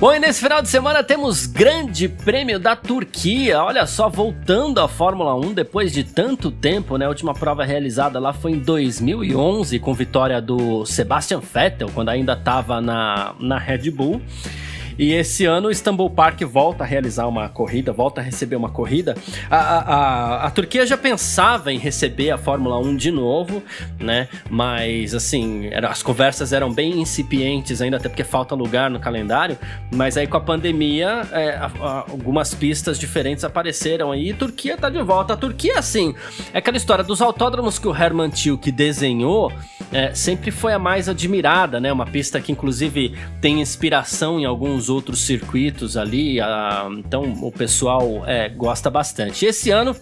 [0.00, 3.64] Bom, e nesse final de semana temos Grande Prêmio da Turquia.
[3.64, 7.06] Olha só, voltando à Fórmula 1 depois de tanto tempo, né?
[7.06, 12.34] A última prova realizada lá foi em 2011 com vitória do Sebastian Vettel, quando ainda
[12.34, 14.22] estava na, na Red Bull.
[14.98, 18.68] E esse ano o Istanbul Park volta a realizar uma corrida, volta a receber uma
[18.68, 19.14] corrida.
[19.48, 23.62] A, a, a, Turquia já pensava em receber a Fórmula 1 de novo,
[24.00, 24.28] né?
[24.50, 29.56] Mas assim, era, as conversas eram bem incipientes ainda, até porque falta lugar no calendário.
[29.94, 34.90] Mas aí com a pandemia, é, a, algumas pistas diferentes apareceram aí e Turquia tá
[34.90, 35.34] de volta.
[35.34, 36.14] A Turquia, assim,
[36.52, 39.52] é aquela história dos autódromos que o Herman Tilke desenhou,
[39.92, 41.92] é, sempre foi a mais admirada, né?
[41.92, 48.24] Uma pista que inclusive tem inspiração em alguns outros circuitos ali, a, então o pessoal
[48.26, 49.44] é, gosta bastante.
[49.46, 49.94] Esse ano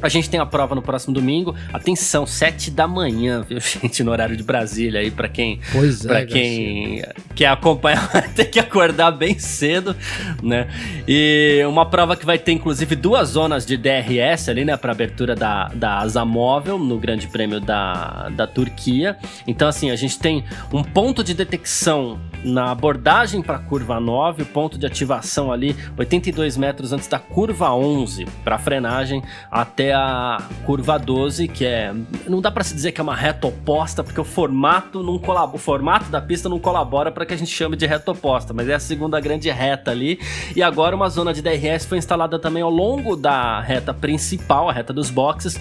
[0.00, 1.54] A gente tem a prova no próximo domingo.
[1.72, 6.08] Atenção, 7 da manhã, viu, gente, no horário de Brasília aí para quem pois é,
[6.08, 9.96] para quem quer acompanhar, vai ter que acordar bem cedo,
[10.42, 10.68] né?
[11.06, 15.34] E uma prova que vai ter inclusive duas zonas de DRS ali, né, para abertura
[15.34, 19.16] da, da asa móvel no Grande Prêmio da, da Turquia.
[19.46, 24.46] Então assim, a gente tem um ponto de detecção na abordagem para curva 9, o
[24.46, 30.98] ponto de ativação ali 82 metros antes da curva 11 para frenagem até a curva
[30.98, 31.94] 12, que é
[32.28, 35.56] não dá para se dizer que é uma reta oposta, porque o formato não colabora,
[35.56, 38.68] o formato da pista não colabora para que a gente chame de reta oposta, mas
[38.68, 40.18] é a segunda grande reta ali.
[40.54, 44.72] E agora uma zona de DRS foi instalada também ao longo da reta principal, a
[44.72, 45.60] reta dos boxes,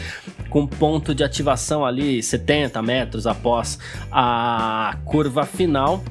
[0.50, 3.80] com ponto de ativação ali 70 metros após
[4.12, 6.04] a curva final.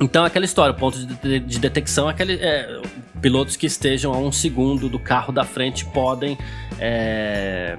[0.00, 2.34] Então, é aquela história, o ponto de, de detecção é aquele.
[2.34, 2.80] É,
[3.26, 6.38] pilotos que estejam a um segundo do carro da frente podem
[6.78, 7.76] é,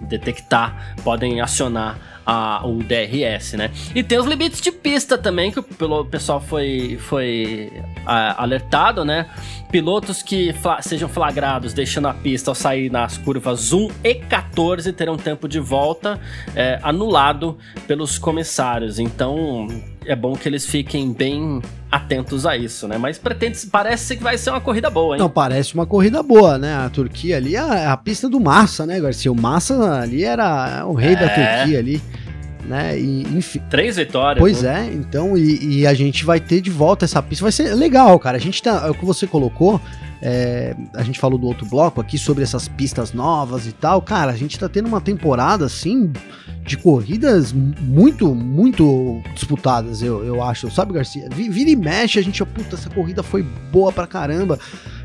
[0.00, 3.70] detectar, podem acionar a, o DRS, né?
[3.94, 7.72] E tem os limites de pista também, que o pessoal foi, foi
[8.04, 9.26] a, alertado, né?
[9.70, 14.92] Pilotos que fla sejam flagrados deixando a pista ao sair nas curvas 1 e 14
[14.92, 16.20] terão tempo de volta
[16.54, 18.98] é, anulado pelos comissários.
[18.98, 19.68] Então
[20.04, 21.60] é bom que eles fiquem bem
[21.90, 22.96] atentos a isso, né?
[22.98, 25.20] Mas pretende, parece que vai ser uma corrida boa, hein?
[25.20, 26.74] Não, parece uma corrida boa, né?
[26.74, 29.30] A Turquia ali é a, a pista do Massa, né, Garcia?
[29.30, 31.16] O Massa ali era o rei é.
[31.16, 32.02] da Turquia ali.
[32.66, 32.98] Né?
[32.98, 33.62] E, enfim.
[33.70, 34.40] Três vitórias.
[34.40, 34.88] Pois né?
[34.88, 37.44] é, então, e, e, a gente vai ter de volta essa pista.
[37.44, 38.36] Vai ser legal, cara.
[38.36, 38.84] A gente tá.
[38.86, 39.80] É o que você colocou.
[40.20, 44.02] É, a gente falou do outro bloco aqui sobre essas pistas novas e tal.
[44.02, 46.12] Cara, a gente tá tendo uma temporada assim
[46.66, 50.68] de corridas muito, muito disputadas, eu, eu acho.
[50.70, 51.28] Sabe, Garcia?
[51.30, 54.58] Vira e mexe, a gente, puta, essa corrida foi boa pra caramba.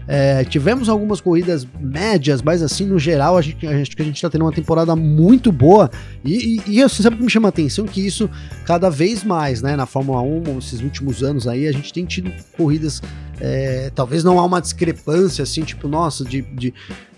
[0.07, 4.21] É, tivemos algumas corridas médias, mas assim, no geral, a gente, a gente, a gente
[4.21, 5.89] tá tendo uma temporada muito boa.
[6.23, 8.29] E, e, e sabe que me chama a atenção que isso,
[8.65, 12.31] cada vez mais, né, na Fórmula 1, esses últimos anos aí, a gente tem tido
[12.57, 13.01] corridas.
[13.39, 16.73] É, talvez não há uma discrepância assim, tipo, nossa, de, de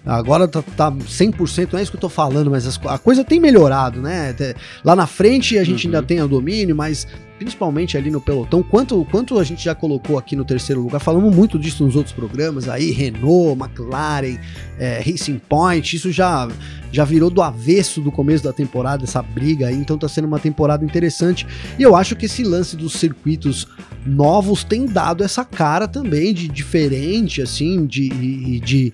[0.05, 3.23] Agora tá, tá 100%, não é isso que eu tô falando, mas as, a coisa
[3.23, 4.35] tem melhorado, né?
[4.83, 5.93] Lá na frente a gente uhum.
[5.93, 7.07] ainda tem o domínio, mas
[7.43, 11.35] principalmente ali no pelotão, quanto, quanto a gente já colocou aqui no terceiro lugar, falamos
[11.35, 14.39] muito disso nos outros programas aí, Renault, McLaren,
[14.79, 16.47] é, Racing Point, isso já,
[16.89, 20.39] já virou do avesso do começo da temporada, essa briga aí, então tá sendo uma
[20.39, 21.45] temporada interessante,
[21.77, 23.67] e eu acho que esse lance dos circuitos
[24.05, 28.93] novos tem dado essa cara também de diferente, assim, de, de, de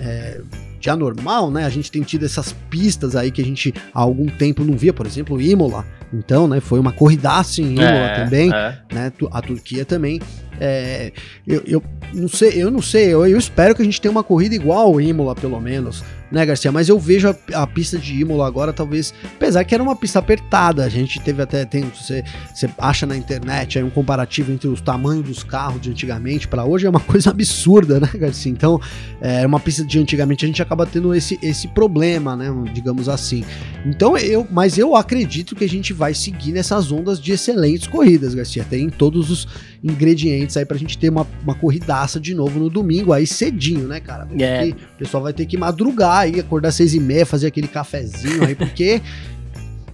[0.00, 0.40] é,
[0.82, 1.64] de anormal, né?
[1.64, 4.92] A gente tem tido essas pistas aí que a gente há algum tempo não via,
[4.92, 5.86] por exemplo, Imola.
[6.12, 8.78] Então, né, foi uma corridaça em Imola é, também, é.
[8.92, 9.12] né?
[9.30, 10.20] A Turquia também.
[10.60, 11.12] É,
[11.46, 14.24] eu, eu não sei, eu não sei, eu, eu espero que a gente tenha uma
[14.24, 16.72] corrida igual ao Imola, pelo menos né, Garcia?
[16.72, 20.18] Mas eu vejo a, a, pista de Imola agora, talvez, apesar que era uma pista
[20.18, 24.66] apertada, a gente teve até, tem, você, você acha na internet aí um comparativo entre
[24.66, 28.50] os tamanhos dos carros de antigamente para hoje, é uma coisa absurda, né, Garcia?
[28.50, 28.80] Então,
[29.20, 33.44] é uma pista de antigamente, a gente acaba tendo esse, esse problema, né, digamos assim.
[33.84, 38.34] Então, eu, mas eu acredito que a gente vai seguir nessas ondas de excelentes corridas,
[38.34, 38.64] Garcia.
[38.64, 39.46] Tem todos os
[39.82, 44.00] ingredientes aí pra gente ter uma, uma corridaça de novo no domingo, aí cedinho, né,
[44.00, 44.26] cara?
[44.26, 44.68] Porque é.
[44.68, 48.44] o pessoal vai ter que madrugar aí, acordar às seis e meia, fazer aquele cafezinho
[48.44, 49.00] aí, porque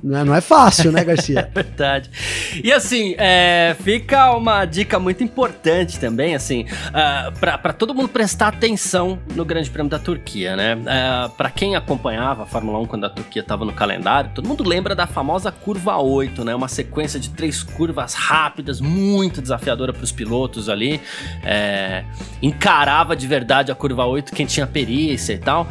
[0.02, 1.40] Não é, não é fácil, né, Garcia?
[1.54, 2.10] é verdade.
[2.62, 8.48] E assim, é, fica uma dica muito importante também, assim, uh, para todo mundo prestar
[8.48, 10.76] atenção no Grande Prêmio da Turquia, né?
[10.76, 14.46] Uh, é, para quem acompanhava a Fórmula 1 quando a Turquia estava no calendário, todo
[14.46, 16.54] mundo lembra da famosa curva 8, né?
[16.54, 21.00] Uma sequência de três curvas rápidas, muito desafiadora para os pilotos ali.
[21.42, 22.04] É,
[22.40, 25.68] encarava de verdade a curva 8 quem tinha perícia e tal.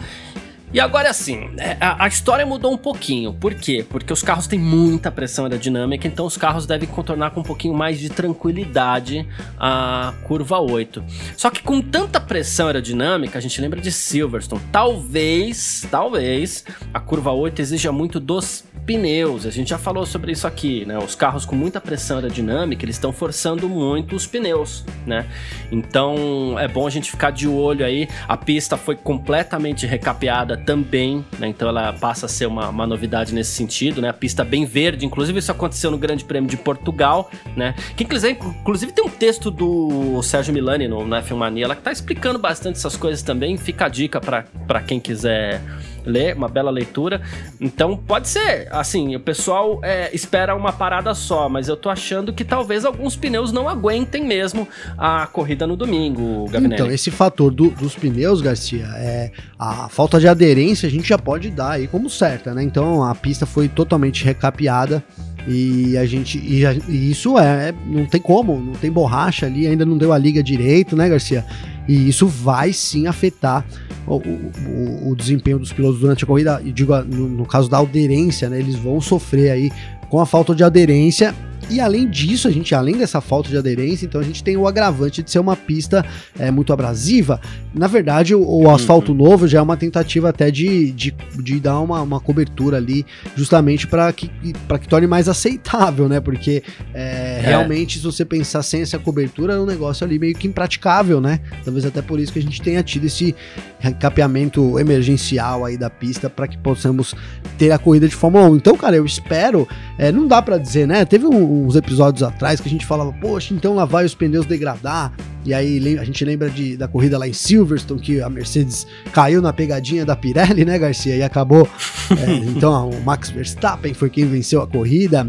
[0.73, 1.49] E agora assim,
[1.79, 3.33] a, a, história mudou um pouquinho.
[3.33, 3.85] Por quê?
[3.87, 7.73] Porque os carros têm muita pressão aerodinâmica, então os carros devem contornar com um pouquinho
[7.73, 9.25] mais de tranquilidade
[9.57, 11.03] a curva 8.
[11.37, 14.61] Só que com tanta pressão aerodinâmica, a gente lembra de Silverstone.
[14.69, 19.45] Talvez, talvez, a curva 8 exija muito dos pneus.
[19.45, 20.97] A gente já falou sobre isso aqui, né?
[20.97, 25.25] Os carros com muita pressão aerodinâmica, eles estão forçando muito os pneus, né?
[25.71, 28.07] Então é bom a gente ficar de olho aí.
[28.27, 31.47] A pista foi completamente recapeada também, né?
[31.47, 34.09] Então ela passa a ser uma, uma novidade nesse sentido, né?
[34.09, 37.75] A pista bem verde, inclusive isso aconteceu no Grande Prêmio de Portugal, né?
[37.95, 41.91] Que inclusive, tem um texto do Sérgio Milani no, no F1 Mania, ela que tá
[41.91, 43.57] explicando bastante essas coisas também.
[43.57, 45.61] Fica a dica para quem quiser
[46.07, 47.21] ler, uma bela leitura.
[47.59, 52.33] Então pode ser, assim, o pessoal é, espera uma parada só, mas eu tô achando
[52.33, 54.67] que talvez alguns pneus não aguentem mesmo
[54.97, 56.81] a corrida no domingo, Gavinelli.
[56.81, 61.17] Então, esse fator do, dos pneus, Garcia, é a falta de aderência a gente já
[61.17, 62.63] pode dar aí como certa, né?
[62.63, 65.03] Então a pista foi totalmente recapeada.
[65.47, 66.37] E a gente.
[66.37, 67.73] E, e, isso é.
[67.85, 71.45] Não tem como, não tem borracha ali, ainda não deu a liga direito, né, Garcia?
[71.87, 73.65] E isso vai sim afetar
[74.05, 76.61] o, o, o desempenho dos pilotos durante a corrida.
[76.63, 78.59] E digo, no, no caso da aderência, né?
[78.59, 79.71] Eles vão sofrer aí
[80.09, 81.33] com a falta de aderência
[81.69, 84.67] e além disso, a gente, além dessa falta de aderência, então a gente tem o
[84.67, 86.05] agravante de ser uma pista
[86.39, 87.41] é, muito abrasiva.
[87.73, 89.17] Na verdade, o, o asfalto uhum.
[89.17, 93.85] novo já é uma tentativa até de, de, de dar uma, uma cobertura ali, justamente
[93.85, 96.19] para que, que torne mais aceitável, né?
[96.21, 96.63] Porque
[96.93, 97.41] é, é.
[97.43, 101.41] realmente, se você pensar sem essa cobertura, é um negócio ali meio que impraticável, né?
[101.65, 103.35] Talvez até por isso que a gente tenha tido esse
[103.79, 107.13] recapeamento emergencial aí da pista para que possamos
[107.57, 108.55] ter a corrida de Fórmula 1.
[108.55, 109.67] Então, cara, eu espero,
[109.97, 111.03] é, não dá para dizer, né?
[111.03, 114.45] Teve um uns episódios atrás que a gente falava, poxa, então lá vai os pneus
[114.45, 115.13] degradar.
[115.47, 119.41] E aí a gente lembra de, da corrida lá em Silverstone, que a Mercedes caiu
[119.41, 121.15] na pegadinha da Pirelli, né, Garcia?
[121.15, 121.65] E acabou.
[122.11, 125.25] é, então o Max Verstappen foi quem venceu a corrida.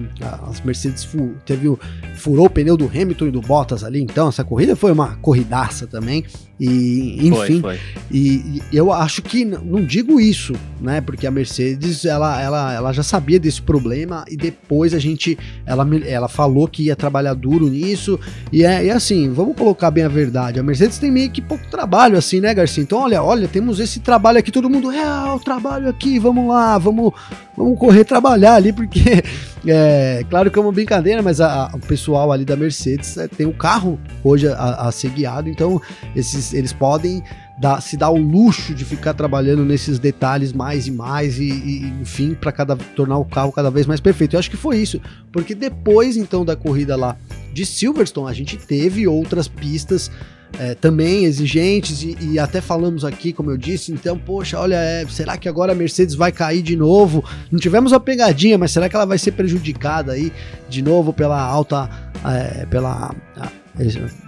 [0.51, 1.79] As Mercedes fu teve o,
[2.17, 4.03] furou o pneu do Hamilton e do Bottas ali.
[4.03, 6.25] Então essa corrida foi uma corridaça também.
[6.61, 7.79] E enfim, foi, foi.
[8.11, 11.01] E, e, eu acho que não digo isso, né?
[11.01, 15.87] Porque a Mercedes ela, ela, ela já sabia desse problema e depois a gente ela,
[16.05, 18.19] ela falou que ia trabalhar duro nisso.
[18.53, 20.59] E é, e assim, vamos colocar bem a verdade.
[20.59, 22.83] A Mercedes tem meio que pouco trabalho assim, né, Garcia?
[22.83, 26.79] Então, olha, olha, temos esse trabalho aqui, todo mundo, é, o trabalho aqui, vamos lá,
[26.79, 27.13] vamos,
[27.57, 29.23] vamos correr trabalhar ali, porque
[29.67, 33.29] é claro que é uma brincadeira, mas a, a, o pessoal ali da Mercedes é,
[33.29, 35.81] tem o um carro hoje a, a ser guiado, então
[36.15, 37.23] esses, eles podem
[37.61, 41.87] dar, se dar o luxo de ficar trabalhando nesses detalhes mais e mais e, e
[42.01, 42.53] enfim, para
[42.95, 44.35] tornar o carro cada vez mais perfeito.
[44.35, 45.01] Eu acho que foi isso,
[45.33, 47.17] porque depois então da corrida lá
[47.53, 50.11] de Silverstone a gente teve outras pistas
[50.59, 55.07] é, também exigentes e, e, até falamos aqui, como eu disse, então, poxa, olha, é,
[55.07, 57.23] será que agora a Mercedes vai cair de novo?
[57.51, 60.33] Não tivemos a pegadinha, mas será que ela vai ser prejudicada aí
[60.69, 61.91] de novo pela alta,
[62.25, 63.15] é, pela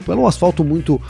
[0.07, 1.01] pelo asfalto muito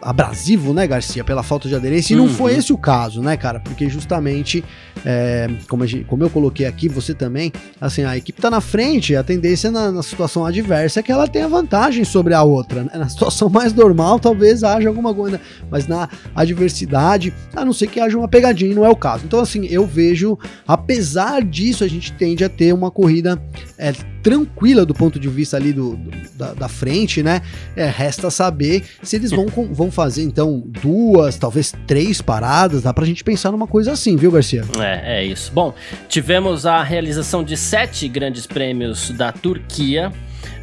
[0.00, 1.24] abrasivo, né, Garcia?
[1.24, 2.14] Pela falta de aderência.
[2.14, 2.58] E não foi uhum.
[2.58, 3.60] esse o caso, né, cara?
[3.60, 4.64] Porque justamente,
[5.04, 9.16] é, como, gente, como, eu coloquei aqui, você também, assim, a equipe tá na frente,
[9.16, 12.84] a tendência na, na, situação adversa é que ela tenha vantagem sobre a outra.
[12.84, 12.90] Né?
[12.94, 15.40] Na situação mais normal, talvez haja alguma coisa,
[15.70, 19.24] mas na adversidade, a não ser que haja uma pegadinha, não é o caso.
[19.24, 23.40] Então, assim, eu vejo, apesar disso, a gente tende a ter uma corrida
[23.78, 23.92] é,
[24.26, 27.42] tranquila do ponto de vista ali do, do da, da, frente, né?
[27.76, 32.82] É, resta saber se eles vão, vão fazer então duas, talvez três paradas.
[32.82, 34.64] Dá pra gente pensar numa coisa assim, viu, Garcia?
[34.78, 35.52] É, é isso.
[35.52, 35.74] Bom,
[36.08, 40.10] tivemos a realização de sete grandes prêmios da Turquia.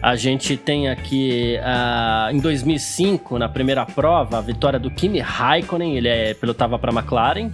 [0.03, 5.95] A gente tem aqui uh, em 2005, na primeira prova, a vitória do Kimi Raikkonen,
[5.95, 7.49] ele é, pilotava para a McLaren.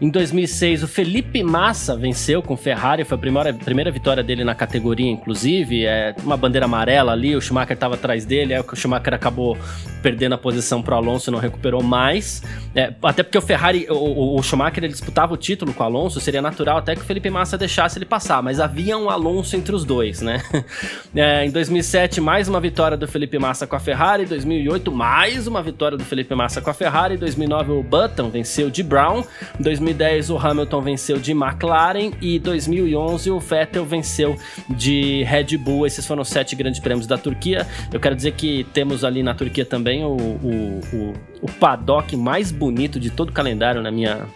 [0.00, 4.52] Em 2006, o Felipe Massa venceu com Ferrari, foi a primeira, primeira vitória dele na
[4.52, 5.86] categoria, inclusive.
[5.86, 9.56] É, uma bandeira amarela ali, o Schumacher estava atrás dele, aí o Schumacher acabou
[10.02, 12.42] perdendo a posição para o Alonso e não recuperou mais.
[12.74, 16.20] É, até porque o Ferrari, o, o, Schumacher ele disputava o título com o Alonso,
[16.20, 19.72] seria natural até que o Felipe Massa deixasse ele passar, mas havia um Alonso entre
[19.72, 20.42] os dois, né?
[21.14, 24.24] É, em 2006, 2007, mais uma vitória do Felipe Massa com a Ferrari.
[24.24, 27.18] 2008, mais uma vitória do Felipe Massa com a Ferrari.
[27.18, 29.22] 2009, o Button venceu de Brown.
[29.60, 32.12] 2010, o Hamilton venceu de McLaren.
[32.22, 34.38] E 2011, o Vettel venceu
[34.70, 35.86] de Red Bull.
[35.86, 37.66] Esses foram os sete grandes prêmios da Turquia.
[37.92, 41.12] Eu quero dizer que temos ali na Turquia também o, o, o,
[41.42, 44.26] o paddock mais bonito de todo o calendário, na minha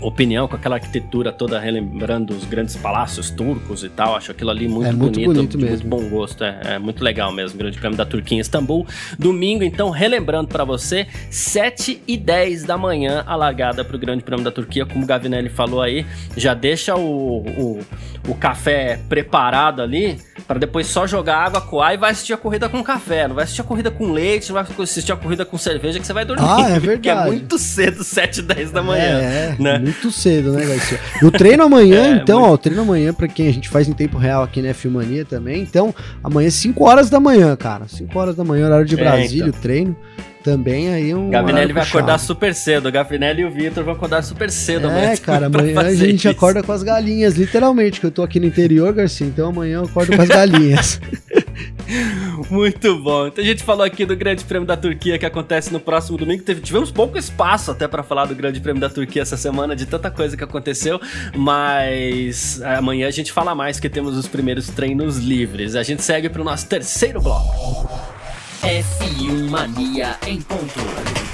[0.00, 4.14] opinião, com aquela arquitetura toda relembrando os grandes palácios turcos e tal.
[4.14, 5.88] Acho aquilo ali muito, é muito bonito, bonito de mesmo.
[5.88, 6.44] muito bom gosto.
[6.44, 7.58] É, é, muito legal mesmo.
[7.58, 8.86] Grande Prêmio da Turquia em Istambul.
[9.18, 14.22] Domingo, então, relembrando para você, 7 e 10 da manhã, a largada para o Grande
[14.22, 16.04] Prêmio da Turquia, como o Gavinelli falou aí.
[16.36, 17.80] Já deixa o, o,
[18.28, 22.68] o café preparado ali para depois só jogar água, coar e vai assistir a corrida
[22.68, 23.26] com café.
[23.26, 26.06] Não vai assistir a corrida com leite, não vai assistir a corrida com cerveja que
[26.06, 26.44] você vai dormir.
[26.46, 26.96] Ah, é verdade.
[26.96, 29.02] Porque é muito cedo, 7 e 10 da manhã.
[29.02, 29.78] É, né?
[29.78, 31.00] muito cedo, né, Garcia?
[31.22, 32.50] O treino amanhã, é, então, muito...
[32.50, 35.24] ó, o treino amanhã para quem a gente faz em tempo real aqui na Filmania
[35.24, 35.62] também.
[35.62, 37.88] Então, amanhã 5 horas da manhã, cara.
[37.88, 39.58] 5 horas da manhã, horário de é, Brasília, então.
[39.58, 39.96] o treino
[40.46, 41.28] também aí um.
[41.28, 42.88] Gavinelli vai acordar super cedo.
[42.88, 45.10] O Gavinelli e o Vitor vão acordar super cedo amanhã.
[45.10, 46.28] É, cara, amanhã a gente isso.
[46.28, 49.86] acorda com as galinhas, literalmente, que eu tô aqui no interior, Garcia, então amanhã eu
[49.86, 51.00] acordo com as galinhas.
[52.48, 53.26] Muito bom.
[53.26, 56.44] Então a gente falou aqui do Grande Prêmio da Turquia que acontece no próximo domingo.
[56.62, 60.12] tivemos pouco espaço até para falar do Grande Prêmio da Turquia essa semana, de tanta
[60.12, 61.00] coisa que aconteceu,
[61.34, 65.74] mas amanhã a gente fala mais porque temos os primeiros treinos livres.
[65.74, 68.15] A gente segue para o nosso terceiro bloco.
[68.62, 71.25] F1 Mania em ponto.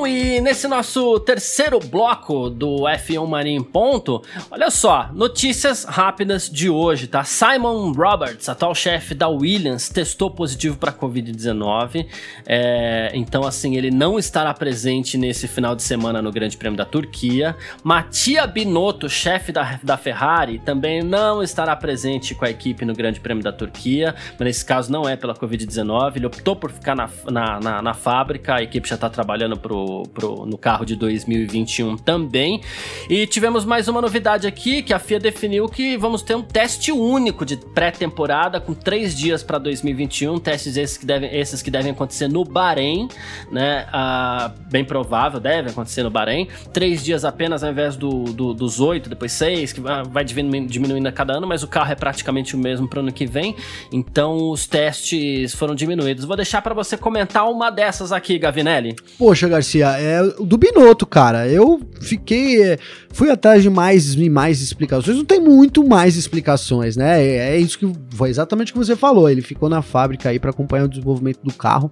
[0.00, 6.48] Bom, e nesse nosso terceiro bloco do F1 Mania em ponto, olha só, notícias rápidas
[6.48, 7.22] de hoje, tá?
[7.22, 12.06] Simon Roberts, atual chefe da Williams, testou positivo para Covid-19,
[12.46, 16.86] é, então assim, ele não estará presente nesse final de semana no Grande Prêmio da
[16.86, 17.54] Turquia.
[17.84, 23.20] Mattia Binotto, chefe da, da Ferrari, também não estará presente com a equipe no Grande
[23.20, 27.10] Prêmio da Turquia, mas nesse caso não é pela Covid-19, ele optou por ficar na,
[27.30, 31.96] na, na, na fábrica, a equipe já está trabalhando pro pro, no carro de 2021
[31.96, 32.60] também.
[33.08, 36.92] E tivemos mais uma novidade aqui, que a FIA definiu que vamos ter um teste
[36.92, 41.92] único de pré-temporada com três dias para 2021, testes esses que, devem, esses que devem
[41.92, 43.08] acontecer no Bahrein,
[43.50, 43.86] né?
[43.92, 46.48] Ah, bem provável, deve acontecer no Bahrein.
[46.72, 51.12] Três dias apenas ao invés do, do dos oito, depois seis, que vai diminuindo a
[51.12, 53.56] cada ano, mas o carro é praticamente o mesmo para o ano que vem.
[53.92, 56.24] Então os testes foram diminuídos.
[56.24, 58.96] Vou deixar para você comentar uma dessas aqui, Gavinelli.
[59.18, 61.48] Poxa, Garcia Garcia, é do Binotto, cara.
[61.48, 62.62] Eu fiquei.
[62.62, 62.78] É,
[63.12, 65.16] fui atrás de mais e mais explicações.
[65.16, 67.22] Não tem muito mais explicações, né?
[67.22, 69.28] É, é isso que foi exatamente o que você falou.
[69.28, 71.90] Ele ficou na fábrica aí para acompanhar o desenvolvimento do carro.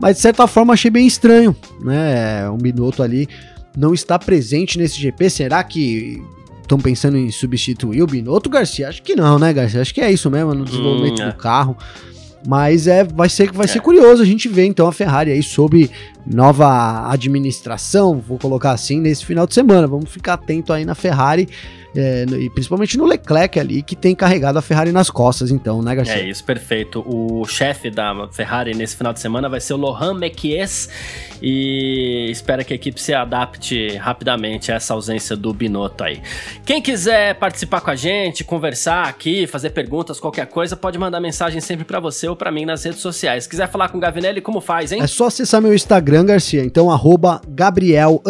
[0.00, 2.48] Mas de certa forma achei bem estranho, né?
[2.50, 3.28] Um Binotto ali
[3.76, 5.30] não está presente nesse GP.
[5.30, 6.22] Será que
[6.62, 8.88] estão pensando em substituir o Binotto, Garcia?
[8.88, 9.80] Acho que não, né, Garcia?
[9.80, 11.30] Acho que é isso mesmo no desenvolvimento hum, é.
[11.30, 11.76] do carro.
[12.46, 13.68] Mas é, vai ser, vai é.
[13.68, 15.90] ser curioso a gente ver então a Ferrari aí sob
[16.26, 19.86] nova administração, vou colocar assim, nesse final de semana.
[19.86, 21.48] Vamos ficar atento aí na Ferrari
[21.96, 25.94] é, e principalmente no Leclerc ali, que tem carregado a Ferrari nas costas, então, né,
[25.94, 26.16] Garcia?
[26.16, 27.02] É isso, perfeito.
[27.06, 30.90] O chefe da Ferrari nesse final de semana vai ser o Lohan Mekies
[31.40, 36.20] e espera que a equipe se adapte rapidamente a essa ausência do Binotto aí.
[36.64, 41.60] Quem quiser participar com a gente, conversar aqui, fazer perguntas, qualquer coisa, pode mandar mensagem
[41.60, 43.44] sempre para você ou para mim nas redes sociais.
[43.44, 45.00] Se quiser falar com o Gavinelli, como faz, hein?
[45.00, 48.22] É só acessar meu Instagram, Garcia, então arroba Gabriel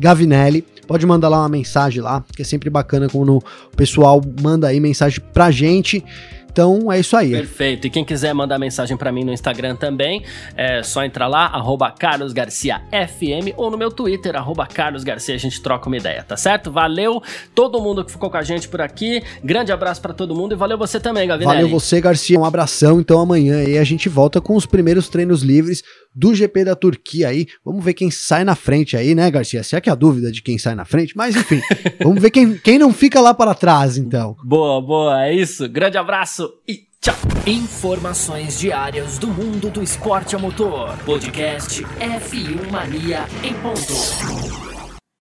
[0.00, 4.66] Gavinelli pode mandar lá uma mensagem lá, que é sempre bacana quando o pessoal manda
[4.66, 6.04] aí mensagem pra gente.
[6.50, 7.30] Então é isso aí.
[7.30, 7.86] Perfeito.
[7.86, 10.24] E quem quiser mandar mensagem para mim no Instagram também,
[10.56, 15.86] é só entrar lá, arroba carlosgarciafm ou no meu Twitter, arroba carlosgarcia, a gente troca
[15.86, 16.70] uma ideia, tá certo?
[16.70, 17.22] Valeu
[17.54, 20.56] todo mundo que ficou com a gente por aqui, grande abraço para todo mundo e
[20.56, 21.62] valeu você também, Gavinelli.
[21.62, 25.42] Valeu você, Garcia, um abração, então amanhã aí a gente volta com os primeiros treinos
[25.42, 25.84] livres
[26.14, 27.46] do GP da Turquia aí.
[27.64, 29.62] Vamos ver quem sai na frente aí, né, Garcia?
[29.62, 31.60] Se é que a dúvida de quem sai na frente, mas enfim,
[32.02, 34.36] vamos ver quem, quem não fica lá para trás, então.
[34.44, 35.68] Boa, boa, é isso.
[35.68, 37.14] Grande abraço e tchau.
[37.46, 40.96] Informações diárias do mundo do esporte a motor.
[41.04, 44.79] Podcast F1 Mania em ponto.